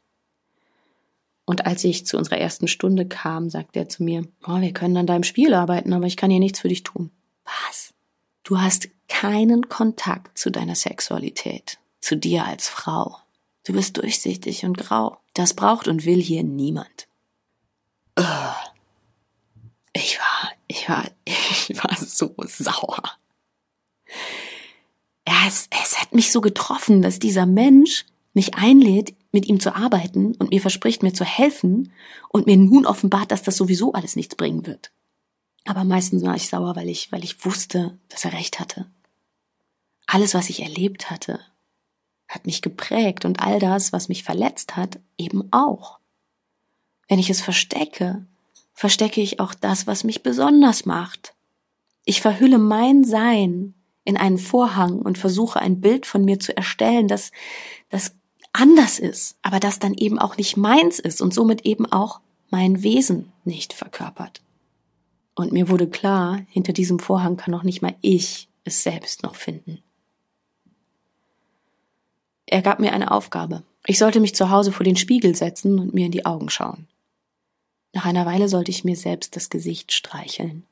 Und 1.46 1.68
als 1.68 1.84
ich 1.84 2.08
zu 2.08 2.18
unserer 2.18 2.40
ersten 2.40 2.68
Stunde 2.68 3.08
kam, 3.08 3.52
sagte 3.52 3.78
er 3.78 3.90
zu 3.90 4.02
mir, 4.02 4.28
oh, 4.48 4.60
wir 4.60 4.74
können 4.74 4.98
an 4.98 5.06
deinem 5.06 5.22
Spiel 5.22 5.54
arbeiten, 5.54 5.94
aber 5.94 6.08
ich 6.08 6.18
kann 6.18 6.32
hier 6.32 6.40
nichts 6.40 6.62
für 6.62 6.70
dich 6.70 6.82
tun. 6.82 7.12
Was? 7.46 7.94
Du 8.42 8.60
hast 8.60 8.90
keinen 9.08 9.70
Kontakt 9.70 10.40
zu 10.40 10.50
deiner 10.50 10.74
Sexualität, 10.74 11.78
zu 12.02 12.18
dir 12.18 12.46
als 12.46 12.68
Frau. 12.70 13.18
Du 13.68 13.74
bist 13.74 13.98
durchsichtig 13.98 14.66
und 14.66 14.80
grau. 14.80 15.18
Das 15.36 15.54
braucht 15.54 15.88
und 15.88 16.06
will 16.06 16.20
hier 16.20 16.44
niemand. 16.44 17.08
Ich 19.94 20.18
war, 20.18 20.33
ich 20.84 20.90
war, 20.90 21.06
ich 21.26 21.84
war 21.84 21.96
so 21.98 22.36
sauer. 22.46 23.02
Es, 25.26 25.68
es 25.70 26.02
hat 26.02 26.14
mich 26.14 26.32
so 26.32 26.42
getroffen, 26.42 27.02
dass 27.02 27.20
dieser 27.20 27.46
Mensch 27.46 28.06
mich 28.34 28.56
einlädt, 28.56 29.16
mit 29.32 29.48
ihm 29.48 29.60
zu 29.60 29.76
arbeiten 29.76 30.36
und 30.36 30.52
mir 30.52 30.62
verspricht, 30.62 31.04
mir 31.04 31.14
zu 31.14 31.26
helfen 31.26 31.92
und 32.30 32.46
mir 32.46 32.58
nun 32.58 32.86
offenbart, 32.86 33.32
dass 33.32 33.44
das 33.44 33.58
sowieso 33.58 33.94
alles 33.94 34.16
nichts 34.16 34.36
bringen 34.36 34.66
wird. 34.66 34.92
Aber 35.66 35.84
meistens 35.84 36.24
war 36.24 36.36
ich 36.36 36.50
sauer, 36.50 36.76
weil 36.76 36.90
ich, 36.90 37.12
weil 37.12 37.24
ich 37.24 37.46
wusste, 37.46 37.98
dass 38.10 38.26
er 38.26 38.34
recht 38.34 38.60
hatte. 38.60 38.86
Alles, 40.06 40.34
was 40.34 40.50
ich 40.50 40.62
erlebt 40.62 41.10
hatte, 41.10 41.40
hat 42.28 42.46
mich 42.46 42.62
geprägt 42.62 43.26
und 43.26 43.40
all 43.40 43.60
das, 43.60 43.94
was 43.94 44.10
mich 44.10 44.24
verletzt 44.24 44.76
hat, 44.76 45.00
eben 45.18 45.52
auch. 45.52 46.00
Wenn 47.08 47.20
ich 47.20 47.30
es 47.30 47.42
verstecke, 47.42 48.26
verstecke 48.74 49.22
ich 49.22 49.40
auch 49.40 49.54
das, 49.54 49.88
was 49.88 50.04
mich 50.04 50.24
besonders 50.24 50.86
macht. 50.86 51.34
Ich 52.06 52.22
verhülle 52.22 52.58
mein 52.58 53.04
Sein 53.04 53.74
in 54.04 54.18
einen 54.18 54.38
Vorhang 54.38 55.00
und 55.00 55.18
versuche 55.18 55.60
ein 55.60 55.80
Bild 55.80 56.06
von 56.06 56.26
mir 56.26 56.40
zu 56.40 56.56
erstellen, 56.56 57.08
das, 57.08 57.32
das 57.90 58.16
anders 58.52 59.00
ist, 59.00 59.38
aber 59.42 59.60
das 59.60 59.80
dann 59.80 59.94
eben 59.94 60.20
auch 60.20 60.38
nicht 60.38 60.58
meins 60.58 61.00
ist 61.00 61.22
und 61.22 61.34
somit 61.34 61.66
eben 61.66 61.92
auch 61.92 62.20
mein 62.50 62.84
Wesen 62.84 63.32
nicht 63.46 63.74
verkörpert. 63.74 64.42
Und 65.36 65.52
mir 65.52 65.70
wurde 65.70 65.88
klar, 65.88 66.42
hinter 66.50 66.74
diesem 66.74 67.00
Vorhang 67.00 67.38
kann 67.38 67.52
noch 67.52 67.64
nicht 67.64 67.82
mal 67.82 67.96
ich 68.02 68.50
es 68.64 68.84
selbst 68.84 69.24
noch 69.24 69.36
finden. 69.36 69.80
Er 72.46 72.62
gab 72.62 72.80
mir 72.80 72.94
eine 72.94 73.12
Aufgabe. 73.12 73.64
Ich 73.88 73.98
sollte 73.98 74.20
mich 74.20 74.36
zu 74.36 74.50
Hause 74.52 74.72
vor 74.72 74.84
den 74.84 74.96
Spiegel 74.96 75.36
setzen 75.36 75.80
und 75.80 75.94
mir 75.94 76.06
in 76.06 76.12
die 76.12 76.26
Augen 76.26 76.50
schauen. 76.50 76.88
Nach 77.94 78.06
einer 78.06 78.26
Weile 78.26 78.50
sollte 78.50 78.72
ich 78.72 78.84
mir 78.84 78.96
selbst 78.96 79.36
das 79.36 79.50
Gesicht 79.50 79.92
streicheln. 79.92 80.66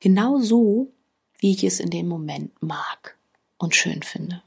Genau 0.00 0.40
so, 0.40 0.92
wie 1.38 1.52
ich 1.52 1.64
es 1.64 1.80
in 1.80 1.90
dem 1.90 2.08
Moment 2.08 2.62
mag 2.62 3.16
und 3.58 3.74
schön 3.74 4.02
finde. 4.02 4.42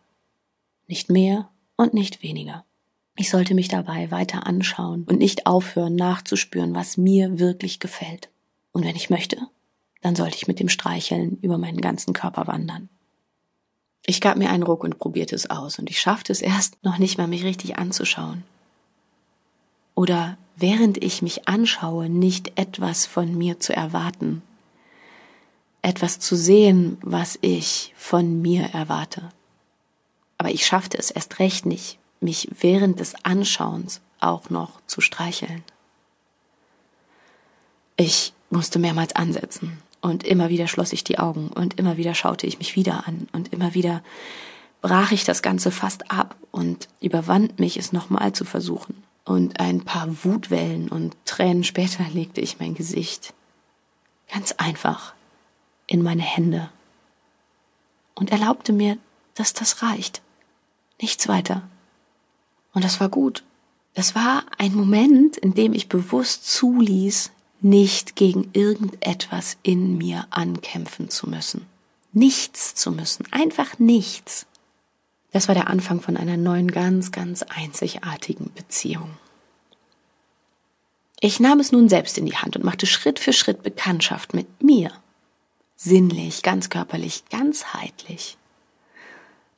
Nicht 0.88 1.10
mehr 1.10 1.50
und 1.76 1.94
nicht 1.94 2.24
weniger. 2.24 2.66
Ich 3.18 3.30
sollte 3.30 3.54
mich 3.54 3.68
dabei 3.68 4.12
weiter 4.12 4.46
anschauen 4.46 5.04
und 5.04 5.20
nicht 5.20 5.46
aufhören 5.46 5.96
nachzuspüren, 5.96 6.74
was 6.74 6.98
mir 6.98 7.40
wirklich 7.40 7.80
gefällt. 7.80 8.30
Und 8.72 8.84
wenn 8.84 8.96
ich 8.96 9.10
möchte, 9.10 9.38
dann 10.02 10.16
sollte 10.16 10.36
ich 10.36 10.48
mit 10.48 10.60
dem 10.60 10.70
Streicheln 10.70 11.38
über 11.42 11.58
meinen 11.58 11.80
ganzen 11.80 12.14
Körper 12.14 12.48
wandern. 12.48 12.90
Ich 14.06 14.22
gab 14.22 14.38
mir 14.38 14.50
einen 14.50 14.64
Ruck 14.64 14.84
und 14.84 15.00
probierte 15.00 15.36
es 15.36 15.50
aus, 15.50 15.80
und 15.80 15.90
ich 15.90 16.00
schaffte 16.00 16.32
es 16.32 16.42
erst 16.42 16.84
noch 16.84 17.00
nicht 17.00 17.18
mal, 17.18 17.28
mich 17.28 17.44
richtig 17.44 17.78
anzuschauen. 17.78 18.44
Oder 19.96 20.38
während 20.56 21.04
ich 21.04 21.22
mich 21.22 21.48
anschaue, 21.48 22.10
nicht 22.10 22.58
etwas 22.58 23.06
von 23.06 23.38
mir 23.38 23.60
zu 23.60 23.76
erwarten, 23.76 24.42
etwas 25.82 26.20
zu 26.20 26.36
sehen, 26.36 26.98
was 27.02 27.38
ich 27.42 27.94
von 27.96 28.42
mir 28.42 28.66
erwarte. 28.74 29.30
Aber 30.38 30.50
ich 30.50 30.66
schaffte 30.66 30.98
es 30.98 31.12
erst 31.12 31.40
recht 31.40 31.66
nicht, 31.66 32.00
mich 32.20 32.50
während 32.60 33.00
des 33.00 33.14
Anschauens 33.24 34.02
auch 34.20 34.50
noch 34.50 34.82
zu 34.88 35.02
streicheln. 35.02 35.64
Ich 37.98 38.34
musste 38.50 38.80
mehrmals 38.80 39.16
ansetzen. 39.16 39.82
Und 40.02 40.24
immer 40.24 40.50
wieder 40.50 40.68
schloss 40.68 40.94
ich 40.94 41.04
die 41.04 41.18
Augen 41.18 41.48
und 41.48 41.80
immer 41.80 41.98
wieder 41.98 42.14
schaute 42.14 42.46
ich 42.46 42.60
mich 42.60 42.76
wieder 42.76 43.08
an 43.08 43.28
und 43.32 43.52
immer 43.54 43.74
wieder 43.74 44.04
brach 44.82 45.12
ich 45.12 45.24
das 45.24 45.42
Ganze 45.42 45.72
fast 45.72 46.12
ab 46.12 46.36
und 46.52 46.90
überwand 47.02 47.60
mich, 47.60 47.78
es 47.78 47.92
nochmal 47.92 48.34
zu 48.34 48.46
versuchen. 48.46 49.05
Und 49.26 49.60
ein 49.60 49.84
paar 49.84 50.24
Wutwellen 50.24 50.88
und 50.88 51.16
Tränen 51.26 51.64
später 51.64 52.04
legte 52.14 52.42
ich 52.42 52.60
mein 52.60 52.76
Gesicht 52.76 53.34
ganz 54.32 54.54
einfach 54.54 55.14
in 55.88 56.02
meine 56.02 56.24
Hände 56.24 56.70
und 58.16 58.32
erlaubte 58.32 58.74
mir, 58.74 58.98
dass 59.36 59.54
das 59.54 59.84
reicht. 59.84 60.22
Nichts 61.02 61.28
weiter. 61.28 61.68
Und 62.74 62.84
das 62.84 63.00
war 63.00 63.10
gut. 63.10 63.44
Es 63.94 64.16
war 64.16 64.46
ein 64.58 64.74
Moment, 64.74 65.38
in 65.38 65.54
dem 65.54 65.74
ich 65.74 65.90
bewusst 65.90 66.52
zuließ, 66.52 67.32
nicht 67.62 68.16
gegen 68.16 68.50
irgendetwas 68.54 69.58
in 69.64 69.98
mir 69.98 70.28
ankämpfen 70.30 71.10
zu 71.10 71.30
müssen. 71.30 71.66
Nichts 72.12 72.76
zu 72.76 72.92
müssen, 72.92 73.26
einfach 73.32 73.80
nichts. 73.80 74.46
Das 75.36 75.50
war 75.50 75.54
der 75.54 75.70
Anfang 75.70 76.00
von 76.00 76.16
einer 76.16 76.38
neuen, 76.38 76.72
ganz, 76.72 77.12
ganz 77.12 77.44
einzigartigen 77.44 78.54
Beziehung. 78.56 79.18
Ich 81.20 81.42
nahm 81.42 81.60
es 81.60 81.74
nun 81.74 81.90
selbst 81.90 82.18
in 82.18 82.26
die 82.26 82.38
Hand 82.38 82.56
und 82.56 82.64
machte 82.64 82.86
Schritt 82.86 83.20
für 83.20 83.34
Schritt 83.34 83.62
Bekanntschaft 83.62 84.34
mit 84.34 84.64
mir. 84.64 84.94
Sinnlich, 85.76 86.42
ganz 86.42 86.70
körperlich, 86.70 87.26
ganzheitlich. 87.30 88.38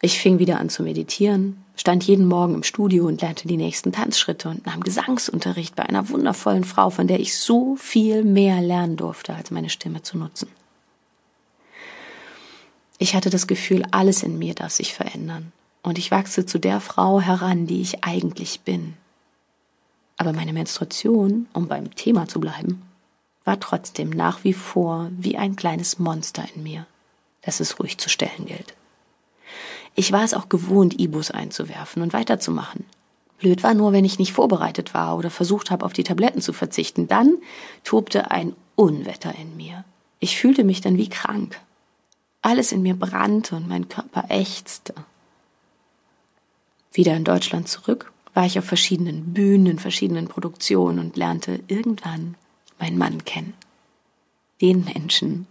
Ich 0.01 0.19
fing 0.19 0.39
wieder 0.39 0.59
an 0.59 0.71
zu 0.71 0.81
meditieren, 0.81 1.63
stand 1.75 2.03
jeden 2.05 2.25
Morgen 2.25 2.55
im 2.55 2.63
Studio 2.63 3.05
und 3.05 3.21
lernte 3.21 3.47
die 3.47 3.57
nächsten 3.57 3.91
Tanzschritte 3.91 4.49
und 4.49 4.65
nahm 4.65 4.81
Gesangsunterricht 4.81 5.75
bei 5.75 5.83
einer 5.83 6.09
wundervollen 6.09 6.63
Frau, 6.63 6.89
von 6.89 7.05
der 7.07 7.19
ich 7.19 7.37
so 7.37 7.75
viel 7.75 8.23
mehr 8.23 8.61
lernen 8.61 8.97
durfte, 8.97 9.35
als 9.35 9.51
meine 9.51 9.69
Stimme 9.69 10.01
zu 10.01 10.17
nutzen. 10.17 10.47
Ich 12.97 13.13
hatte 13.13 13.29
das 13.29 13.45
Gefühl, 13.45 13.85
alles 13.91 14.23
in 14.23 14.39
mir 14.39 14.55
darf 14.55 14.71
sich 14.71 14.95
verändern 14.95 15.51
und 15.83 15.97
ich 15.97 16.11
wachse 16.11 16.45
zu 16.45 16.59
der 16.59 16.81
Frau 16.81 17.21
heran, 17.21 17.67
die 17.67 17.81
ich 17.81 18.03
eigentlich 18.03 18.61
bin. 18.61 18.93
Aber 20.17 20.33
meine 20.33 20.53
Menstruation, 20.53 21.47
um 21.53 21.67
beim 21.67 21.93
Thema 21.95 22.27
zu 22.27 22.39
bleiben, 22.39 22.81
war 23.45 23.59
trotzdem 23.59 24.09
nach 24.09 24.43
wie 24.43 24.53
vor 24.53 25.09
wie 25.11 25.37
ein 25.37 25.55
kleines 25.55 25.99
Monster 25.99 26.43
in 26.53 26.63
mir, 26.63 26.85
das 27.41 27.59
es 27.59 27.79
ruhig 27.79 27.97
zu 27.97 28.09
stellen 28.09 28.45
gilt. 28.45 28.75
Ich 29.95 30.11
war 30.11 30.23
es 30.23 30.33
auch 30.33 30.49
gewohnt, 30.49 30.99
Ibus 30.99 31.31
einzuwerfen 31.31 32.01
und 32.01 32.13
weiterzumachen. 32.13 32.85
Blöd 33.39 33.63
war 33.63 33.73
nur, 33.73 33.93
wenn 33.93 34.05
ich 34.05 34.19
nicht 34.19 34.33
vorbereitet 34.33 34.93
war 34.93 35.17
oder 35.17 35.29
versucht 35.29 35.71
habe, 35.71 35.85
auf 35.85 35.93
die 35.93 36.03
Tabletten 36.03 36.41
zu 36.41 36.53
verzichten. 36.53 37.07
Dann 37.07 37.37
tobte 37.83 38.31
ein 38.31 38.55
Unwetter 38.75 39.33
in 39.35 39.55
mir. 39.55 39.85
Ich 40.19 40.37
fühlte 40.37 40.63
mich 40.63 40.81
dann 40.81 40.97
wie 40.97 41.09
krank. 41.09 41.59
Alles 42.41 42.71
in 42.71 42.81
mir 42.81 42.95
brannte 42.95 43.55
und 43.55 43.67
mein 43.67 43.89
Körper 43.89 44.25
ächzte. 44.29 44.93
Wieder 46.93 47.15
in 47.15 47.23
Deutschland 47.23 47.67
zurück 47.67 48.11
war 48.33 48.45
ich 48.45 48.59
auf 48.59 48.65
verschiedenen 48.65 49.33
Bühnen, 49.33 49.65
in 49.65 49.79
verschiedenen 49.79 50.27
Produktionen 50.27 50.99
und 50.99 51.17
lernte 51.17 51.59
irgendwann 51.67 52.35
meinen 52.79 52.97
Mann 52.97 53.25
kennen. 53.25 53.53
Den 54.61 54.85
Menschen, 54.85 55.47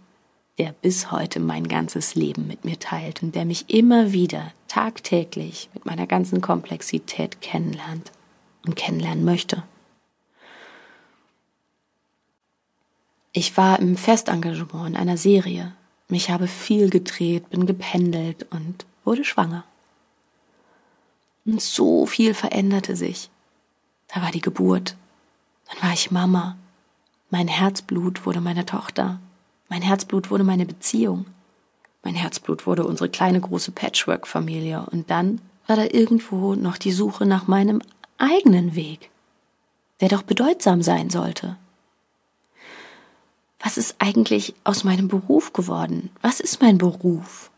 der 0.57 0.71
bis 0.71 1.11
heute 1.11 1.39
mein 1.39 1.67
ganzes 1.67 2.15
Leben 2.15 2.47
mit 2.47 2.65
mir 2.65 2.79
teilt 2.79 3.21
und 3.21 3.35
der 3.35 3.45
mich 3.45 3.69
immer 3.69 4.13
wieder 4.13 4.51
tagtäglich 4.67 5.69
mit 5.73 5.85
meiner 5.85 6.07
ganzen 6.07 6.41
Komplexität 6.41 7.41
kennenlernt 7.41 8.11
und 8.65 8.75
kennenlernen 8.75 9.23
möchte. 9.23 9.63
Ich 13.33 13.55
war 13.55 13.79
im 13.79 13.97
Festengagement 13.97 14.87
in 14.87 14.95
einer 14.95 15.17
Serie. 15.17 15.73
Ich 16.09 16.29
habe 16.29 16.47
viel 16.47 16.89
gedreht, 16.89 17.49
bin 17.49 17.65
gependelt 17.65 18.47
und 18.49 18.85
wurde 19.03 19.23
schwanger. 19.23 19.63
Und 21.47 21.61
so 21.61 22.05
viel 22.05 22.33
veränderte 22.33 22.97
sich. 22.97 23.29
Da 24.13 24.21
war 24.21 24.31
die 24.31 24.41
Geburt. 24.41 24.95
Dann 25.69 25.81
war 25.81 25.93
ich 25.93 26.11
Mama. 26.11 26.57
Mein 27.29 27.47
Herzblut 27.47 28.25
wurde 28.25 28.41
meine 28.41 28.65
Tochter. 28.65 29.19
Mein 29.69 29.81
Herzblut 29.81 30.29
wurde 30.29 30.43
meine 30.43 30.65
Beziehung. 30.65 31.25
Mein 32.03 32.15
Herzblut 32.15 32.67
wurde 32.67 32.85
unsere 32.85 33.09
kleine 33.09 33.39
große 33.39 33.71
Patchwork-Familie. 33.71 34.85
Und 34.91 35.09
dann 35.09 35.41
war 35.67 35.77
da 35.77 35.85
irgendwo 35.85 36.55
noch 36.55 36.77
die 36.77 36.91
Suche 36.91 37.25
nach 37.25 37.47
meinem 37.47 37.81
eigenen 38.17 38.75
Weg, 38.75 39.09
der 40.01 40.09
doch 40.09 40.23
bedeutsam 40.23 40.81
sein 40.81 41.09
sollte. 41.09 41.55
Was 43.59 43.77
ist 43.77 43.95
eigentlich 43.99 44.53
aus 44.65 44.83
meinem 44.83 45.07
Beruf 45.07 45.53
geworden? 45.53 46.09
Was 46.21 46.41
ist 46.41 46.61
mein 46.61 46.77
Beruf? 46.77 47.51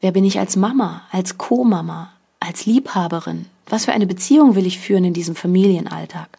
Wer 0.00 0.12
bin 0.12 0.24
ich 0.24 0.38
als 0.38 0.56
Mama, 0.56 1.02
als 1.10 1.38
Co-Mama, 1.38 2.12
als 2.40 2.66
Liebhaberin? 2.66 3.46
Was 3.66 3.84
für 3.84 3.92
eine 3.92 4.06
Beziehung 4.06 4.54
will 4.54 4.66
ich 4.66 4.78
führen 4.78 5.04
in 5.04 5.14
diesem 5.14 5.34
Familienalltag? 5.34 6.38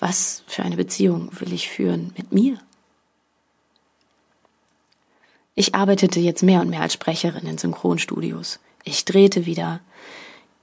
Was 0.00 0.42
für 0.46 0.62
eine 0.62 0.76
Beziehung 0.76 1.30
will 1.38 1.52
ich 1.52 1.68
führen 1.68 2.12
mit 2.16 2.32
mir? 2.32 2.58
Ich 5.54 5.74
arbeitete 5.74 6.20
jetzt 6.20 6.42
mehr 6.42 6.60
und 6.60 6.70
mehr 6.70 6.82
als 6.82 6.94
Sprecherin 6.94 7.46
in 7.46 7.58
Synchronstudios. 7.58 8.58
Ich 8.82 9.04
drehte 9.04 9.46
wieder. 9.46 9.80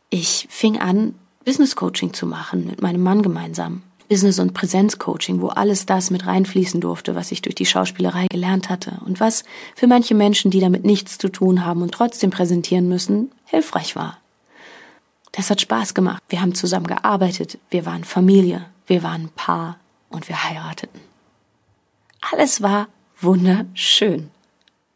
Ich 0.09 0.47
fing 0.49 0.79
an, 0.79 1.15
Business 1.45 1.75
Coaching 1.75 2.13
zu 2.13 2.27
machen 2.27 2.67
mit 2.67 2.81
meinem 2.81 3.01
Mann 3.01 3.21
gemeinsam. 3.21 3.83
Business- 4.09 4.39
und 4.39 4.53
Präsenzcoaching, 4.53 5.39
wo 5.39 5.47
alles 5.47 5.85
das 5.85 6.11
mit 6.11 6.27
reinfließen 6.27 6.81
durfte, 6.81 7.15
was 7.15 7.31
ich 7.31 7.41
durch 7.41 7.55
die 7.55 7.65
Schauspielerei 7.65 8.27
gelernt 8.29 8.69
hatte 8.69 8.99
und 9.05 9.21
was 9.21 9.45
für 9.73 9.87
manche 9.87 10.15
Menschen, 10.15 10.51
die 10.51 10.59
damit 10.59 10.83
nichts 10.83 11.17
zu 11.17 11.29
tun 11.29 11.65
haben 11.65 11.81
und 11.81 11.93
trotzdem 11.93 12.29
präsentieren 12.29 12.89
müssen, 12.89 13.31
hilfreich 13.45 13.95
war. 13.95 14.20
Das 15.31 15.49
hat 15.49 15.61
Spaß 15.61 15.93
gemacht. 15.93 16.21
Wir 16.29 16.41
haben 16.41 16.55
zusammen 16.55 16.87
gearbeitet, 16.87 17.57
wir 17.69 17.85
waren 17.85 18.03
Familie, 18.03 18.65
wir 18.87 19.03
waren 19.03 19.29
Paar 19.29 19.79
und 20.09 20.27
wir 20.27 20.43
heirateten. 20.43 20.99
Alles 22.31 22.61
war 22.61 22.87
wunderschön. 23.19 24.29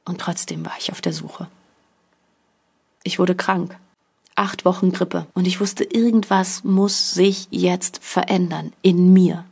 Und 0.04 0.20
trotzdem 0.20 0.66
war 0.66 0.76
ich 0.78 0.92
auf 0.92 1.02
der 1.02 1.14
Suche. 1.14 1.48
Ich 3.04 3.18
wurde 3.18 3.36
krank 3.36 3.78
acht 4.36 4.66
Wochen 4.66 4.92
Grippe 4.92 5.28
und 5.34 5.48
ich 5.48 5.60
wusste, 5.60 5.84
irgendwas 5.84 6.64
muss 6.64 7.12
sich 7.12 7.48
jetzt 7.52 8.04
verändern 8.04 8.74
in 8.82 9.14
mir. 9.14 9.46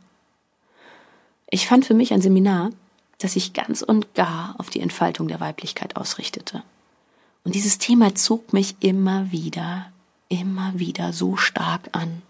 Ich 1.50 1.66
fand 1.66 1.86
für 1.86 1.94
mich 1.94 2.12
ein 2.12 2.20
Seminar, 2.20 2.70
das 3.18 3.32
sich 3.32 3.52
ganz 3.52 3.82
und 3.82 4.14
gar 4.14 4.54
auf 4.58 4.70
die 4.70 4.80
Entfaltung 4.80 5.28
der 5.28 5.40
Weiblichkeit 5.40 5.96
ausrichtete. 5.96 6.62
Und 7.44 7.54
dieses 7.54 7.78
Thema 7.78 8.14
zog 8.14 8.52
mich 8.52 8.76
immer 8.80 9.30
wieder, 9.32 9.86
immer 10.28 10.78
wieder 10.78 11.12
so 11.12 11.36
stark 11.36 11.88
an. 11.92 12.22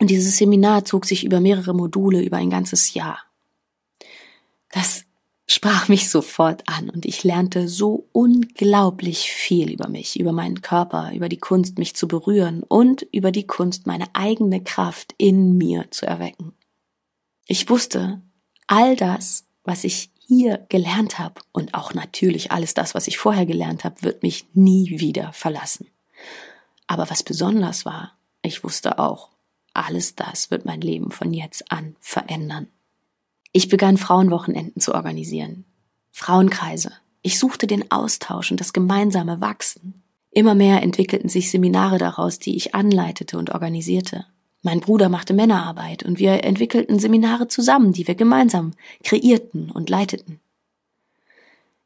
Und 0.00 0.10
dieses 0.10 0.38
Seminar 0.38 0.84
zog 0.84 1.06
sich 1.06 1.24
über 1.24 1.40
mehrere 1.40 1.74
Module, 1.74 2.22
über 2.22 2.36
ein 2.36 2.50
ganzes 2.50 2.94
Jahr. 2.94 3.18
Das 4.70 5.04
sprach 5.46 5.88
mich 5.88 6.10
sofort 6.10 6.68
an 6.68 6.90
und 6.90 7.06
ich 7.06 7.24
lernte 7.24 7.68
so 7.68 8.06
unglaublich 8.12 9.30
viel 9.32 9.72
über 9.72 9.88
mich, 9.88 10.20
über 10.20 10.32
meinen 10.32 10.60
Körper, 10.60 11.12
über 11.14 11.28
die 11.28 11.38
Kunst, 11.38 11.78
mich 11.78 11.96
zu 11.96 12.06
berühren 12.06 12.62
und 12.62 13.02
über 13.12 13.32
die 13.32 13.46
Kunst, 13.46 13.86
meine 13.86 14.06
eigene 14.14 14.62
Kraft 14.62 15.14
in 15.16 15.56
mir 15.56 15.90
zu 15.90 16.06
erwecken. 16.06 16.52
Ich 17.46 17.68
wusste, 17.70 18.20
all 18.66 18.94
das, 18.94 19.46
was 19.64 19.84
ich 19.84 20.10
hier 20.18 20.66
gelernt 20.68 21.18
habe 21.18 21.40
und 21.52 21.72
auch 21.72 21.94
natürlich 21.94 22.52
alles 22.52 22.74
das, 22.74 22.94
was 22.94 23.08
ich 23.08 23.16
vorher 23.16 23.46
gelernt 23.46 23.84
habe, 23.84 24.02
wird 24.02 24.22
mich 24.22 24.44
nie 24.52 25.00
wieder 25.00 25.32
verlassen. 25.32 25.86
Aber 26.88 27.08
was 27.10 27.22
besonders 27.22 27.84
war, 27.84 28.12
ich 28.42 28.64
wusste 28.64 28.98
auch, 28.98 29.30
alles 29.74 30.16
das 30.16 30.50
wird 30.50 30.64
mein 30.64 30.80
Leben 30.80 31.12
von 31.12 31.32
jetzt 31.32 31.70
an 31.70 31.94
verändern. 32.00 32.66
Ich 33.52 33.68
begann 33.68 33.96
Frauenwochenenden 33.96 34.80
zu 34.80 34.94
organisieren. 34.94 35.64
Frauenkreise. 36.10 36.92
Ich 37.22 37.38
suchte 37.38 37.66
den 37.66 37.90
Austausch 37.90 38.50
und 38.50 38.58
das 38.60 38.72
gemeinsame 38.72 39.40
Wachsen. 39.40 40.02
Immer 40.30 40.54
mehr 40.54 40.82
entwickelten 40.82 41.28
sich 41.28 41.50
Seminare 41.50 41.98
daraus, 41.98 42.38
die 42.38 42.56
ich 42.56 42.74
anleitete 42.74 43.38
und 43.38 43.50
organisierte. 43.50 44.26
Mein 44.62 44.80
Bruder 44.80 45.08
machte 45.08 45.34
Männerarbeit 45.34 46.02
und 46.02 46.18
wir 46.18 46.44
entwickelten 46.44 46.98
Seminare 46.98 47.48
zusammen, 47.48 47.92
die 47.92 48.06
wir 48.08 48.14
gemeinsam 48.14 48.72
kreierten 49.04 49.70
und 49.70 49.88
leiteten. 49.88 50.40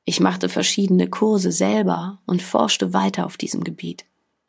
Ich 0.05 0.21
machte 0.21 0.49
verschiedene 0.49 1.09
Kurse 1.09 1.53
selber 1.53 2.21
und 2.27 2.43
forschte 2.43 2.93
weiter 2.93 3.27
auf 3.27 3.37
diesem 3.37 3.63
Gebiet. 3.63 4.05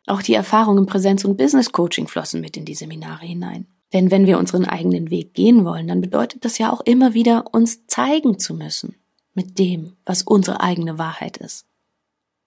Auch 0.05 0.21
die 0.21 0.33
Erfahrung 0.33 0.77
im 0.77 0.85
Präsenz- 0.85 1.25
und 1.25 1.37
Business 1.37 1.71
Coaching 1.71 2.07
flossen 2.07 2.41
mit 2.41 2.57
in 2.57 2.65
die 2.65 2.75
Seminare 2.75 3.25
hinein. 3.25 3.67
Denn 3.93 4.11
wenn 4.11 4.25
wir 4.25 4.39
unseren 4.39 4.65
eigenen 4.65 5.11
Weg 5.11 5.33
gehen 5.33 5.65
wollen, 5.65 5.87
dann 5.87 6.01
bedeutet 6.01 6.43
das 6.45 6.57
ja 6.57 6.73
auch 6.73 6.81
immer 6.81 7.13
wieder, 7.13 7.53
uns 7.53 7.85
zeigen 7.87 8.39
zu 8.39 8.55
müssen 8.55 8.95
mit 9.33 9.59
dem, 9.59 9.93
was 10.05 10.23
unsere 10.23 10.61
eigene 10.61 10.97
Wahrheit 10.97 11.37
ist. 11.37 11.65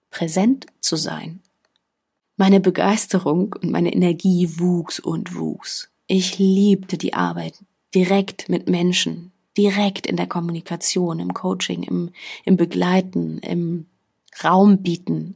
Präsent 0.09 0.67
zu 0.79 0.95
sein. 0.95 1.41
Meine 2.35 2.59
Begeisterung 2.59 3.55
und 3.61 3.71
meine 3.71 3.93
Energie 3.93 4.59
wuchs 4.59 4.99
und 4.99 5.35
wuchs. 5.35 5.89
Ich 6.05 6.37
liebte 6.37 6.97
die 6.97 7.13
Arbeit 7.13 7.63
direkt 7.95 8.47
mit 8.47 8.69
Menschen, 8.69 9.31
direkt 9.57 10.05
in 10.05 10.17
der 10.17 10.27
Kommunikation, 10.27 11.19
im 11.19 11.33
Coaching, 11.33 11.83
im, 11.83 12.11
im 12.45 12.57
Begleiten, 12.57 13.39
im 13.39 13.87
Raum 14.43 14.83
bieten. 14.83 15.35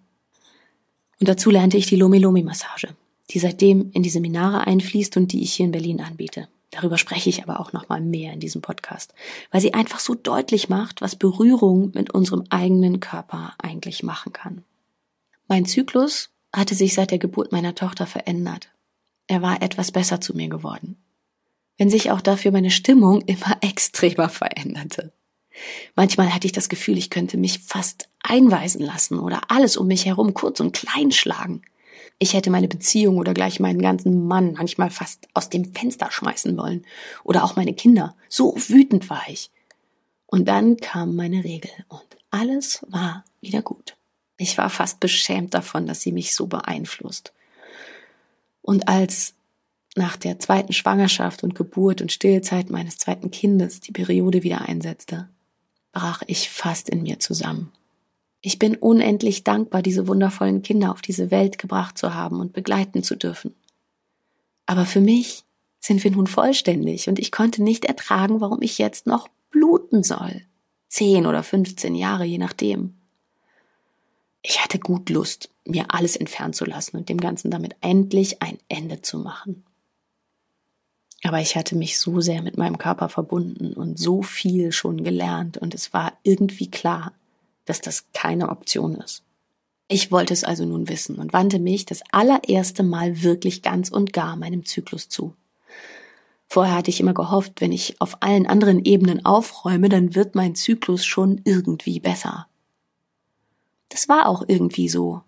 Und 1.22 1.30
dazu 1.30 1.50
lernte 1.50 1.78
ich 1.78 1.86
die 1.86 1.96
Lomi-Lomi-Massage 1.96 2.90
die 3.32 3.40
seitdem 3.40 3.92
in 3.94 4.04
die 4.04 4.10
Seminare 4.10 4.68
einfließt 4.68 5.18
und 5.18 5.32
die 5.32 5.42
ich 5.42 5.54
hier 5.54 5.66
in 5.66 5.72
Berlin 5.72 6.02
anbiete. 6.02 6.48
Darüber 6.70 6.98
spreche 6.98 7.30
ich 7.30 7.44
aber 7.44 7.60
auch 7.60 7.74
noch 7.74 7.90
mal 7.90 8.00
mehr 8.00 8.34
in 8.34 8.40
diesem 8.40 8.62
Podcast, 8.62 9.14
weil 9.52 9.62
sie 9.62 9.74
einfach 9.74 10.00
so 10.00 10.16
deutlich 10.16 10.70
macht, 10.70 11.02
was 11.02 11.16
Berührung 11.16 11.92
mit 11.94 12.12
unserem 12.12 12.44
eigenen 12.50 13.00
Körper 13.00 13.54
eigentlich 13.58 14.04
machen 14.04 14.32
kann. 14.32 14.64
Mein 15.48 15.66
Zyklus 15.66 16.30
hatte 16.54 16.76
sich 16.76 16.94
seit 16.94 17.12
der 17.12 17.20
Geburt 17.20 17.52
meiner 17.52 17.76
Tochter 17.76 18.06
verändert. 18.06 18.70
Er 19.28 19.42
war 19.42 19.62
etwas 19.62 19.92
besser 19.92 20.22
zu 20.22 20.34
mir 20.34 20.48
geworden. 20.48 20.98
Wenn 21.78 21.90
sich 21.90 22.12
auch 22.12 22.22
dafür 22.22 22.52
meine 22.52 22.72
Stimmung 22.72 23.22
immer 23.22 23.58
extremer 23.62 24.30
veränderte. 24.30 25.12
Manchmal 25.96 26.34
hatte 26.34 26.48
ich 26.48 26.54
das 26.54 26.70
Gefühl, 26.70 26.98
ich 26.98 27.10
könnte 27.10 27.38
mich 27.38 27.60
fast 27.60 28.10
einweisen 28.22 28.82
lassen 28.82 29.20
oder 29.20 29.42
alles 29.50 29.78
um 29.78 29.88
mich 29.88 30.06
herum 30.06 30.34
kurz 30.34 30.60
und 30.60 30.74
klein 30.74 31.12
schlagen. 31.12 31.62
Ich 32.20 32.34
hätte 32.34 32.52
meine 32.52 32.68
Beziehung 32.68 33.18
oder 33.18 33.34
gleich 33.34 33.60
meinen 33.60 33.82
ganzen 33.82 34.28
Mann 34.28 34.54
manchmal 34.54 34.92
fast 34.92 35.28
aus 35.34 35.50
dem 35.50 35.74
Fenster 35.74 36.12
schmeißen 36.12 36.56
wollen. 36.56 36.86
Oder 37.24 37.44
auch 37.44 37.56
meine 37.56 37.74
Kinder. 37.74 38.16
So 38.30 38.56
wütend 38.56 39.10
war 39.10 39.24
ich. 39.28 39.50
Und 40.28 40.48
dann 40.48 40.78
kam 40.78 41.16
meine 41.16 41.44
Regel 41.44 41.72
und 41.90 42.06
alles 42.30 42.86
war 42.88 43.26
wieder 43.42 43.62
gut. 43.62 43.98
Ich 44.38 44.58
war 44.58 44.70
fast 44.70 45.00
beschämt 45.00 45.54
davon, 45.54 45.88
dass 45.88 46.02
sie 46.02 46.12
mich 46.12 46.36
so 46.36 46.48
beeinflusst. 46.48 47.34
Und 48.62 48.88
als 48.88 49.34
nach 49.96 50.16
der 50.16 50.40
zweiten 50.40 50.74
Schwangerschaft 50.74 51.44
und 51.44 51.56
Geburt 51.56 52.02
und 52.02 52.12
Stillzeit 52.12 52.70
meines 52.70 52.98
zweiten 52.98 53.32
Kindes 53.32 53.82
die 53.82 53.92
Periode 53.92 54.44
wieder 54.44 54.62
einsetzte, 54.62 55.28
brach 55.92 56.24
ich 56.28 56.50
fast 56.50 56.90
in 56.90 57.04
mir 57.04 57.20
zusammen. 57.20 57.72
Ich 58.42 58.58
bin 58.58 58.76
unendlich 58.76 59.44
dankbar, 59.44 59.82
diese 59.82 60.08
wundervollen 60.08 60.64
Kinder 60.64 60.92
auf 60.92 61.02
diese 61.02 61.30
Welt 61.30 61.58
gebracht 61.58 61.98
zu 61.98 62.14
haben 62.14 62.40
und 62.40 62.54
begleiten 62.54 63.04
zu 63.04 63.16
dürfen. 63.16 63.54
Aber 64.66 64.86
für 64.86 65.02
mich 65.02 65.44
sind 65.80 66.04
wir 66.04 66.12
nun 66.12 66.28
vollständig 66.28 67.08
und 67.08 67.20
ich 67.20 67.32
konnte 67.32 67.62
nicht 67.62 67.86
ertragen, 67.86 68.42
warum 68.42 68.62
ich 68.62 68.78
jetzt 68.78 69.06
noch 69.06 69.28
bluten 69.52 70.04
soll. 70.04 70.42
Zehn 70.88 71.26
oder 71.26 71.44
fünfzehn 71.44 71.96
Jahre, 71.96 72.26
je 72.26 72.38
nachdem. 72.38 72.96
Ich 74.42 74.64
hatte 74.64 74.80
gut 74.80 75.10
Lust, 75.10 75.50
mir 75.66 75.86
alles 75.90 76.16
entfernen 76.16 76.54
zu 76.54 76.66
lassen 76.66 76.98
und 76.98 77.10
dem 77.10 77.20
Ganzen 77.20 77.52
damit 77.52 77.76
endlich 77.82 78.42
ein 78.42 78.58
Ende 78.70 79.02
zu 79.02 79.20
machen. 79.20 79.64
Aber 81.24 81.40
ich 81.40 81.56
hatte 81.56 81.76
mich 81.76 82.00
so 82.00 82.20
sehr 82.20 82.42
mit 82.42 82.58
meinem 82.58 82.78
Körper 82.78 83.10
verbunden 83.10 83.74
und 83.74 84.00
so 84.00 84.24
viel 84.24 84.72
schon 84.72 85.04
gelernt 85.04 85.58
und 85.58 85.76
es 85.76 85.94
war 85.94 86.14
irgendwie 86.24 86.70
klar, 86.72 87.14
dass 87.66 87.82
das 87.82 88.06
keine 88.14 88.50
Option 88.50 88.96
ist. 88.96 89.24
Ich 89.88 90.12
wollte 90.12 90.34
es 90.34 90.44
also 90.44 90.66
nun 90.66 90.88
wissen 90.88 91.18
und 91.18 91.34
wandte 91.34 91.60
mich 91.60 91.86
das 91.86 92.02
allererste 92.12 92.82
Mal 92.82 93.22
wirklich 93.24 93.62
ganz 93.62 93.90
und 93.90 94.14
gar 94.14 94.36
meinem 94.36 94.66
Zyklus 94.66 95.10
zu. 95.10 95.34
Vorher 96.48 96.76
hatte 96.76 96.90
ich 96.90 97.00
immer 97.00 97.14
gehofft, 97.14 97.62
wenn 97.62 97.72
ich 97.72 98.00
auf 98.02 98.22
allen 98.22 98.48
anderen 98.48 98.84
Ebenen 98.84 99.26
aufräume, 99.26 99.90
dann 99.90 100.16
wird 100.16 100.36
mein 100.36 100.56
Zyklus 100.56 101.06
schon 101.06 101.42
irgendwie 101.46 102.00
besser. 102.00 102.48
Das 103.90 104.10
war 104.10 104.28
auch 104.28 104.44
irgendwie 104.48 104.90
so. 104.90 105.22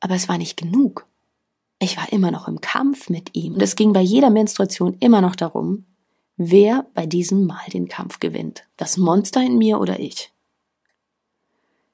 Aber 0.00 0.14
es 0.14 0.28
war 0.28 0.38
nicht 0.38 0.56
genug. 0.56 1.06
Ich 1.84 1.98
war 1.98 2.10
immer 2.10 2.30
noch 2.30 2.48
im 2.48 2.62
Kampf 2.62 3.10
mit 3.10 3.36
ihm 3.36 3.56
und 3.56 3.60
es 3.60 3.76
ging 3.76 3.92
bei 3.92 4.00
jeder 4.00 4.30
Menstruation 4.30 4.96
immer 5.00 5.20
noch 5.20 5.36
darum, 5.36 5.84
wer 6.38 6.86
bei 6.94 7.04
diesem 7.04 7.44
Mal 7.44 7.66
den 7.74 7.88
Kampf 7.88 8.20
gewinnt. 8.20 8.64
Das 8.78 8.96
Monster 8.96 9.42
in 9.42 9.58
mir 9.58 9.78
oder 9.78 10.00
ich. 10.00 10.32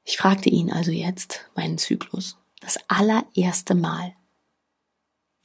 Ich 0.04 0.16
fragte 0.16 0.48
ihn 0.48 0.70
also 0.70 0.92
jetzt, 0.92 1.50
meinen 1.56 1.76
Zyklus, 1.76 2.38
das 2.60 2.78
allererste 2.86 3.74
Mal, 3.74 4.14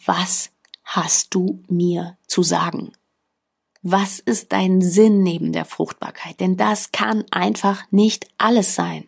was 0.06 0.52
hast 0.84 1.34
du 1.34 1.64
mir 1.68 2.16
zu 2.28 2.44
sagen? 2.44 2.92
Was 3.82 4.20
ist 4.20 4.52
dein 4.52 4.80
Sinn 4.80 5.24
neben 5.24 5.54
der 5.54 5.66
Fruchtbarkeit? 5.66 6.40
Denn 6.40 6.56
das 6.56 6.92
kann 6.92 7.26
einfach 7.32 7.84
nicht 7.90 8.28
alles 8.38 8.76
sein. 8.76 9.08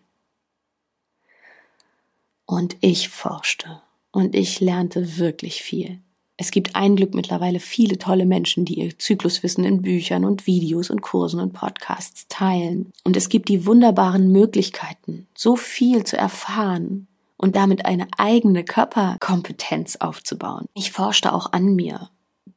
Und 2.47 2.75
ich 2.81 3.09
forschte 3.09 3.83
und 4.17 4.33
ich 4.33 4.61
lernte 4.61 5.19
wirklich 5.19 5.61
viel. 5.61 5.99
Es 6.37 6.49
gibt 6.49 6.75
ein 6.75 6.95
Glück 6.95 7.13
mittlerweile 7.13 7.59
viele 7.59 7.99
tolle 7.99 8.25
Menschen, 8.25 8.65
die 8.65 8.79
ihr 8.79 8.97
Zykluswissen 8.97 9.63
in 9.63 9.83
Büchern 9.83 10.25
und 10.25 10.47
Videos 10.47 10.89
und 10.89 11.03
Kursen 11.03 11.39
und 11.39 11.53
Podcasts 11.53 12.27
teilen. 12.27 12.91
Und 13.03 13.15
es 13.15 13.29
gibt 13.29 13.47
die 13.47 13.67
wunderbaren 13.67 14.31
Möglichkeiten, 14.31 15.27
so 15.35 15.55
viel 15.55 16.03
zu 16.03 16.17
erfahren 16.17 17.07
und 17.37 17.55
damit 17.55 17.85
eine 17.85 18.07
eigene 18.17 18.63
Körperkompetenz 18.63 19.97
aufzubauen. 19.97 20.65
Ich 20.73 20.91
forschte 20.91 21.31
auch 21.31 21.53
an 21.53 21.75
mir, 21.75 22.09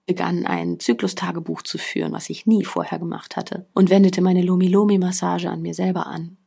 begann 0.06 0.46
ein 0.46 0.80
Zyklustagebuch 0.80 1.60
zu 1.60 1.76
führen, 1.76 2.12
was 2.12 2.30
ich 2.30 2.46
nie 2.46 2.64
vorher 2.64 2.98
gemacht 2.98 3.36
hatte, 3.36 3.66
und 3.74 3.90
wendete 3.90 4.22
meine 4.22 4.40
Lomi-Lomi-Massage 4.40 5.50
an 5.50 5.60
mir 5.60 5.74
selber 5.74 6.06
an. 6.06 6.38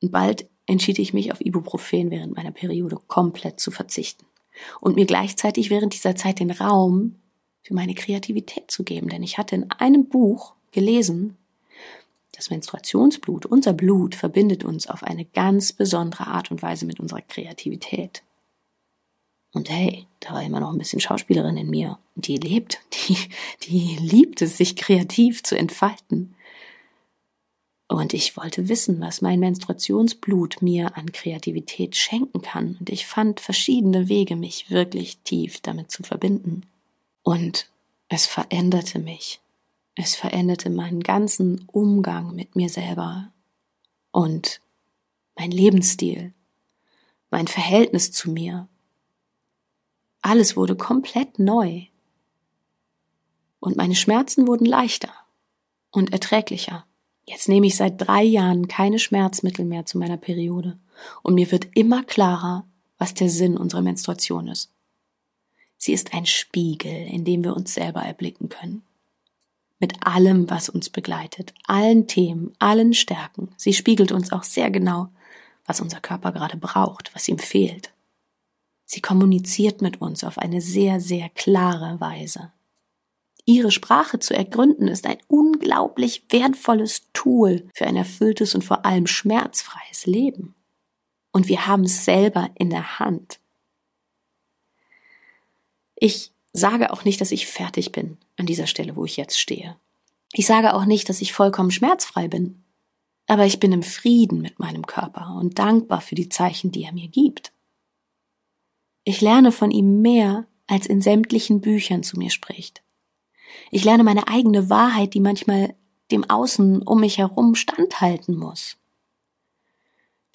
Und 0.00 0.12
bald 0.12 0.48
entschied 0.66 1.00
ich 1.00 1.12
mich 1.12 1.32
auf 1.32 1.40
Ibuprofen 1.40 2.12
während 2.12 2.36
meiner 2.36 2.52
Periode 2.52 2.98
komplett 3.08 3.58
zu 3.58 3.72
verzichten 3.72 4.27
und 4.80 4.96
mir 4.96 5.06
gleichzeitig 5.06 5.70
während 5.70 5.94
dieser 5.94 6.16
Zeit 6.16 6.40
den 6.40 6.50
Raum 6.50 7.16
für 7.62 7.74
meine 7.74 7.94
Kreativität 7.94 8.70
zu 8.70 8.84
geben, 8.84 9.08
denn 9.08 9.22
ich 9.22 9.38
hatte 9.38 9.54
in 9.54 9.70
einem 9.70 10.08
Buch 10.08 10.54
gelesen, 10.72 11.36
das 12.32 12.50
Menstruationsblut, 12.50 13.46
unser 13.46 13.72
Blut 13.72 14.14
verbindet 14.14 14.64
uns 14.64 14.86
auf 14.86 15.02
eine 15.02 15.24
ganz 15.24 15.72
besondere 15.72 16.28
Art 16.28 16.50
und 16.50 16.62
Weise 16.62 16.86
mit 16.86 17.00
unserer 17.00 17.20
Kreativität. 17.22 18.22
Und 19.52 19.70
hey, 19.70 20.06
da 20.20 20.34
war 20.34 20.42
immer 20.42 20.60
noch 20.60 20.70
ein 20.70 20.78
bisschen 20.78 21.00
Schauspielerin 21.00 21.56
in 21.56 21.68
mir. 21.68 21.98
Die 22.14 22.36
lebt, 22.36 22.80
die, 22.92 23.16
die 23.64 23.96
liebt 24.00 24.40
es, 24.40 24.56
sich 24.56 24.76
kreativ 24.76 25.42
zu 25.42 25.56
entfalten. 25.56 26.34
Und 27.88 28.12
ich 28.12 28.36
wollte 28.36 28.68
wissen, 28.68 29.00
was 29.00 29.22
mein 29.22 29.40
Menstruationsblut 29.40 30.60
mir 30.60 30.96
an 30.96 31.10
Kreativität 31.10 31.96
schenken 31.96 32.42
kann. 32.42 32.76
Und 32.78 32.90
ich 32.90 33.06
fand 33.06 33.40
verschiedene 33.40 34.08
Wege, 34.08 34.36
mich 34.36 34.70
wirklich 34.70 35.18
tief 35.24 35.60
damit 35.60 35.90
zu 35.90 36.02
verbinden. 36.02 36.64
Und 37.22 37.70
es 38.08 38.26
veränderte 38.26 38.98
mich. 38.98 39.40
Es 39.94 40.14
veränderte 40.14 40.70
meinen 40.70 41.02
ganzen 41.02 41.66
Umgang 41.72 42.34
mit 42.34 42.54
mir 42.54 42.68
selber 42.68 43.32
und 44.12 44.60
mein 45.36 45.50
Lebensstil, 45.50 46.32
mein 47.30 47.48
Verhältnis 47.48 48.12
zu 48.12 48.30
mir. 48.30 48.68
Alles 50.22 50.56
wurde 50.56 50.76
komplett 50.76 51.38
neu. 51.38 51.86
Und 53.60 53.76
meine 53.76 53.96
Schmerzen 53.96 54.46
wurden 54.46 54.66
leichter 54.66 55.12
und 55.90 56.12
erträglicher. 56.12 56.86
Jetzt 57.28 57.48
nehme 57.48 57.66
ich 57.66 57.76
seit 57.76 58.00
drei 58.00 58.22
Jahren 58.22 58.68
keine 58.68 58.98
Schmerzmittel 58.98 59.64
mehr 59.64 59.84
zu 59.86 59.98
meiner 59.98 60.16
Periode 60.16 60.78
und 61.22 61.34
mir 61.34 61.50
wird 61.52 61.68
immer 61.74 62.02
klarer, 62.02 62.64
was 62.96 63.14
der 63.14 63.28
Sinn 63.28 63.56
unserer 63.56 63.82
Menstruation 63.82 64.48
ist. 64.48 64.72
Sie 65.76 65.92
ist 65.92 66.14
ein 66.14 66.26
Spiegel, 66.26 67.06
in 67.06 67.24
dem 67.24 67.44
wir 67.44 67.54
uns 67.54 67.74
selber 67.74 68.02
erblicken 68.02 68.48
können 68.48 68.82
mit 69.78 70.06
allem, 70.06 70.50
was 70.50 70.68
uns 70.68 70.90
begleitet, 70.90 71.54
allen 71.66 72.06
Themen, 72.06 72.52
allen 72.58 72.94
Stärken. 72.94 73.50
Sie 73.56 73.72
spiegelt 73.72 74.12
uns 74.12 74.32
auch 74.32 74.42
sehr 74.42 74.70
genau, 74.70 75.08
was 75.66 75.80
unser 75.80 76.00
Körper 76.00 76.32
gerade 76.32 76.56
braucht, 76.56 77.14
was 77.14 77.28
ihm 77.28 77.38
fehlt. 77.38 77.92
Sie 78.84 79.00
kommuniziert 79.00 79.82
mit 79.82 80.00
uns 80.00 80.24
auf 80.24 80.38
eine 80.38 80.60
sehr, 80.60 81.00
sehr 81.00 81.28
klare 81.28 82.00
Weise. 82.00 82.52
Ihre 83.48 83.70
Sprache 83.70 84.18
zu 84.18 84.34
ergründen 84.34 84.88
ist 84.88 85.06
ein 85.06 85.16
unglaublich 85.26 86.22
wertvolles 86.28 87.08
Tool 87.14 87.66
für 87.72 87.86
ein 87.86 87.96
erfülltes 87.96 88.54
und 88.54 88.62
vor 88.62 88.84
allem 88.84 89.06
schmerzfreies 89.06 90.04
Leben. 90.04 90.54
Und 91.32 91.48
wir 91.48 91.66
haben 91.66 91.84
es 91.84 92.04
selber 92.04 92.50
in 92.56 92.68
der 92.68 92.98
Hand. 92.98 93.40
Ich 95.96 96.30
sage 96.52 96.92
auch 96.92 97.06
nicht, 97.06 97.22
dass 97.22 97.32
ich 97.32 97.46
fertig 97.46 97.90
bin 97.90 98.18
an 98.36 98.44
dieser 98.44 98.66
Stelle, 98.66 98.96
wo 98.96 99.06
ich 99.06 99.16
jetzt 99.16 99.40
stehe. 99.40 99.78
Ich 100.34 100.46
sage 100.46 100.74
auch 100.74 100.84
nicht, 100.84 101.08
dass 101.08 101.22
ich 101.22 101.32
vollkommen 101.32 101.70
schmerzfrei 101.70 102.28
bin. 102.28 102.62
Aber 103.28 103.46
ich 103.46 103.60
bin 103.60 103.72
im 103.72 103.82
Frieden 103.82 104.42
mit 104.42 104.58
meinem 104.58 104.84
Körper 104.84 105.34
und 105.40 105.58
dankbar 105.58 106.02
für 106.02 106.16
die 106.16 106.28
Zeichen, 106.28 106.70
die 106.70 106.84
er 106.84 106.92
mir 106.92 107.08
gibt. 107.08 107.54
Ich 109.04 109.22
lerne 109.22 109.52
von 109.52 109.70
ihm 109.70 110.02
mehr, 110.02 110.46
als 110.66 110.86
in 110.86 111.00
sämtlichen 111.00 111.62
Büchern 111.62 112.02
zu 112.02 112.18
mir 112.18 112.28
spricht. 112.28 112.82
Ich 113.70 113.84
lerne 113.84 114.04
meine 114.04 114.28
eigene 114.28 114.70
Wahrheit, 114.70 115.14
die 115.14 115.20
manchmal 115.20 115.74
dem 116.10 116.28
Außen 116.28 116.82
um 116.82 117.00
mich 117.00 117.18
herum 117.18 117.54
standhalten 117.54 118.36
muss, 118.36 118.76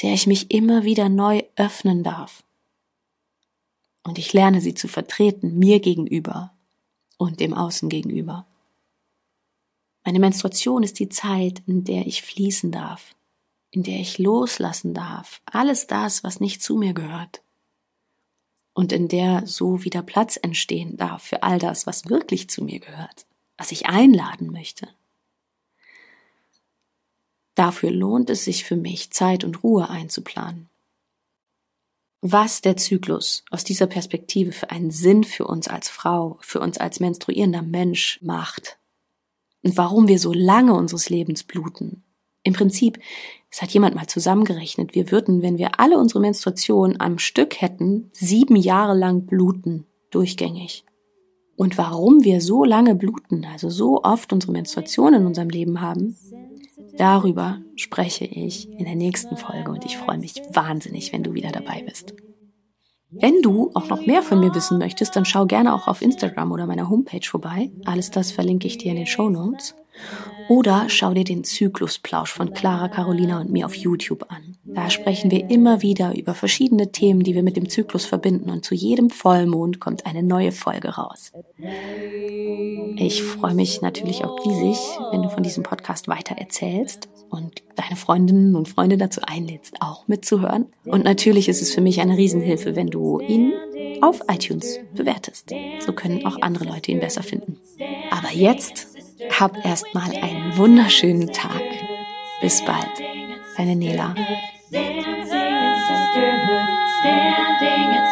der 0.01 0.13
ich 0.13 0.27
mich 0.27 0.51
immer 0.51 0.83
wieder 0.83 1.09
neu 1.09 1.43
öffnen 1.55 2.03
darf 2.03 2.43
und 4.03 4.17
ich 4.17 4.33
lerne 4.33 4.61
sie 4.61 4.73
zu 4.73 4.87
vertreten, 4.87 5.57
mir 5.57 5.79
gegenüber 5.79 6.53
und 7.17 7.39
dem 7.39 7.53
Außen 7.53 7.89
gegenüber. 7.89 8.45
Meine 10.03 10.19
Menstruation 10.19 10.83
ist 10.83 10.99
die 10.99 11.09
Zeit, 11.09 11.63
in 11.65 11.85
der 11.85 12.05
ich 12.05 12.21
fließen 12.21 12.71
darf, 12.71 13.15
in 13.71 13.83
der 13.83 13.99
ich 13.99 14.17
loslassen 14.17 14.93
darf, 14.93 15.41
alles 15.45 15.87
das, 15.87 16.23
was 16.23 16.41
nicht 16.41 16.61
zu 16.61 16.75
mir 16.75 16.93
gehört. 16.93 17.42
Und 18.73 18.91
in 18.91 19.07
der 19.07 19.45
so 19.45 19.83
wieder 19.83 20.01
Platz 20.01 20.37
entstehen 20.41 20.97
darf 20.97 21.23
für 21.23 21.43
all 21.43 21.59
das, 21.59 21.85
was 21.85 22.09
wirklich 22.09 22.49
zu 22.49 22.63
mir 22.63 22.79
gehört, 22.79 23.27
was 23.57 23.71
ich 23.71 23.85
einladen 23.85 24.51
möchte. 24.51 24.87
Dafür 27.55 27.91
lohnt 27.91 28.31
es 28.31 28.45
sich 28.45 28.63
für 28.63 28.75
mich, 28.75 29.11
Zeit 29.11 29.43
und 29.43 29.63
Ruhe 29.63 29.89
einzuplanen 29.89 30.69
was 32.25 32.61
der 32.61 32.77
Zyklus 32.77 33.43
aus 33.51 33.65
dieser 33.65 33.85
Perspektive 33.85 34.53
für 34.53 34.71
einen 34.71 34.91
Sinn 34.91 35.25
für 35.25 35.45
uns 35.45 35.67
als 35.67 35.89
Frau, 35.89 36.37
für 36.39 36.61
uns 36.61 36.77
als 36.77 37.01
menstruierender 37.01 37.61
Mensch 37.61 38.17
macht 38.21 38.77
und 39.61 39.75
warum 39.75 40.07
wir 40.07 40.17
so 40.17 40.31
lange 40.31 40.73
unseres 40.73 41.09
Lebens 41.09 41.43
bluten. 41.43 42.01
Im 42.43 42.53
Prinzip, 42.53 42.99
es 43.49 43.61
hat 43.61 43.71
jemand 43.71 43.95
mal 43.95 44.07
zusammengerechnet, 44.07 44.95
wir 44.95 45.11
würden, 45.11 45.41
wenn 45.41 45.57
wir 45.57 45.79
alle 45.79 45.97
unsere 45.97 46.19
Menstruation 46.19 46.95
am 46.99 47.19
Stück 47.19 47.61
hätten, 47.61 48.09
sieben 48.13 48.55
Jahre 48.55 48.97
lang 48.97 49.25
bluten, 49.25 49.85
durchgängig. 50.11 50.85
Und 51.55 51.77
warum 51.77 52.23
wir 52.23 52.41
so 52.41 52.63
lange 52.63 52.95
bluten, 52.95 53.45
also 53.45 53.69
so 53.69 54.01
oft 54.03 54.33
unsere 54.33 54.51
Menstruation 54.51 55.13
in 55.13 55.25
unserem 55.25 55.49
Leben 55.49 55.81
haben, 55.81 56.17
Darüber 56.97 57.59
spreche 57.75 58.25
ich 58.25 58.69
in 58.69 58.85
der 58.85 58.95
nächsten 58.95 59.35
Folge 59.35 59.71
und 59.71 59.83
ich 59.83 59.97
freue 59.97 60.19
mich 60.19 60.35
wahnsinnig, 60.51 61.11
wenn 61.11 61.23
du 61.23 61.33
wieder 61.33 61.51
dabei 61.51 61.81
bist. 61.81 62.13
Wenn 63.09 63.41
du 63.41 63.71
auch 63.73 63.89
noch 63.89 64.05
mehr 64.05 64.21
von 64.21 64.39
mir 64.39 64.53
wissen 64.53 64.77
möchtest, 64.77 65.15
dann 65.15 65.25
schau 65.25 65.45
gerne 65.45 65.73
auch 65.73 65.87
auf 65.87 66.01
Instagram 66.01 66.51
oder 66.51 66.67
meiner 66.67 66.89
Homepage 66.89 67.25
vorbei. 67.25 67.71
Alles 67.85 68.11
das 68.11 68.31
verlinke 68.31 68.67
ich 68.67 68.77
dir 68.77 68.91
in 68.91 68.97
den 68.97 69.05
Show 69.07 69.29
Notes. 69.29 69.75
Oder 70.49 70.85
schau 70.89 71.13
dir 71.13 71.23
den 71.23 71.43
Zyklusplausch 71.43 72.31
von 72.31 72.53
Clara, 72.53 72.89
Carolina 72.89 73.39
und 73.39 73.51
mir 73.51 73.65
auf 73.65 73.75
YouTube 73.75 74.25
an. 74.29 74.57
Da 74.65 74.89
sprechen 74.89 75.31
wir 75.31 75.49
immer 75.49 75.81
wieder 75.81 76.15
über 76.15 76.33
verschiedene 76.33 76.91
Themen, 76.91 77.21
die 77.21 77.35
wir 77.35 77.43
mit 77.43 77.55
dem 77.55 77.69
Zyklus 77.69 78.05
verbinden 78.05 78.49
und 78.49 78.65
zu 78.65 78.75
jedem 78.75 79.09
Vollmond 79.09 79.79
kommt 79.79 80.05
eine 80.05 80.23
neue 80.23 80.51
Folge 80.51 80.89
raus. 80.89 81.31
Ich 82.97 83.23
freue 83.23 83.53
mich 83.53 83.81
natürlich 83.81 84.25
auch 84.25 84.45
riesig, 84.45 84.77
wenn 85.11 85.21
du 85.21 85.29
von 85.29 85.43
diesem 85.43 85.63
Podcast 85.63 86.07
weiter 86.07 86.35
erzählst 86.35 87.09
und 87.29 87.63
deine 87.75 87.95
Freundinnen 87.95 88.55
und 88.55 88.69
Freunde 88.69 88.97
dazu 88.97 89.21
einlädst, 89.25 89.75
auch 89.81 90.07
mitzuhören. 90.07 90.67
Und 90.85 91.03
natürlich 91.03 91.49
ist 91.49 91.61
es 91.61 91.73
für 91.73 91.81
mich 91.81 92.01
eine 92.01 92.17
Riesenhilfe, 92.17 92.75
wenn 92.75 92.87
du 92.87 93.19
ihn 93.19 93.53
auf 94.01 94.21
iTunes 94.29 94.79
bewertest. 94.93 95.51
So 95.79 95.93
können 95.93 96.25
auch 96.25 96.41
andere 96.41 96.65
Leute 96.65 96.91
ihn 96.91 96.99
besser 96.99 97.23
finden. 97.23 97.57
Aber 98.11 98.31
jetzt 98.33 98.92
hab 99.31 99.65
erstmal 99.65 100.11
einen 100.21 100.55
wunderschönen 100.57 101.31
Tag. 101.31 101.61
Bis 102.41 102.61
bald. 102.65 102.89
Deine 103.57 103.75
Nela. 103.75 104.13
Dancing 104.71 105.05
in 105.05 105.75
sisterhood, 105.87 106.67
standing 106.99 107.93
in 107.93 108.05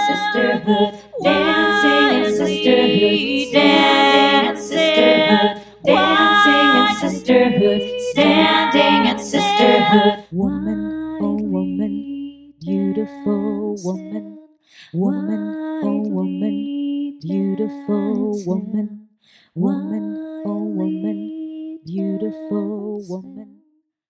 sisterhood, 4.58 5.62
in 5.86 6.88
sisterhood, 7.00 7.82
standing 8.12 9.06
in 9.12 9.20
sisterhood. 9.20 10.24
Woman, 10.32 10.80
oh 11.22 11.38
woman, 11.42 11.94
beautiful 12.60 13.76
woman, 13.84 14.38
woman, 14.94 15.42
oh 15.84 16.02
woman, 16.10 17.18
beautiful 17.22 18.34
woman, 18.46 19.01
woman, 19.56 20.20
oh 20.46 20.64
woman, 20.66 21.80
beautiful 21.86 23.04
woman. 23.08 23.61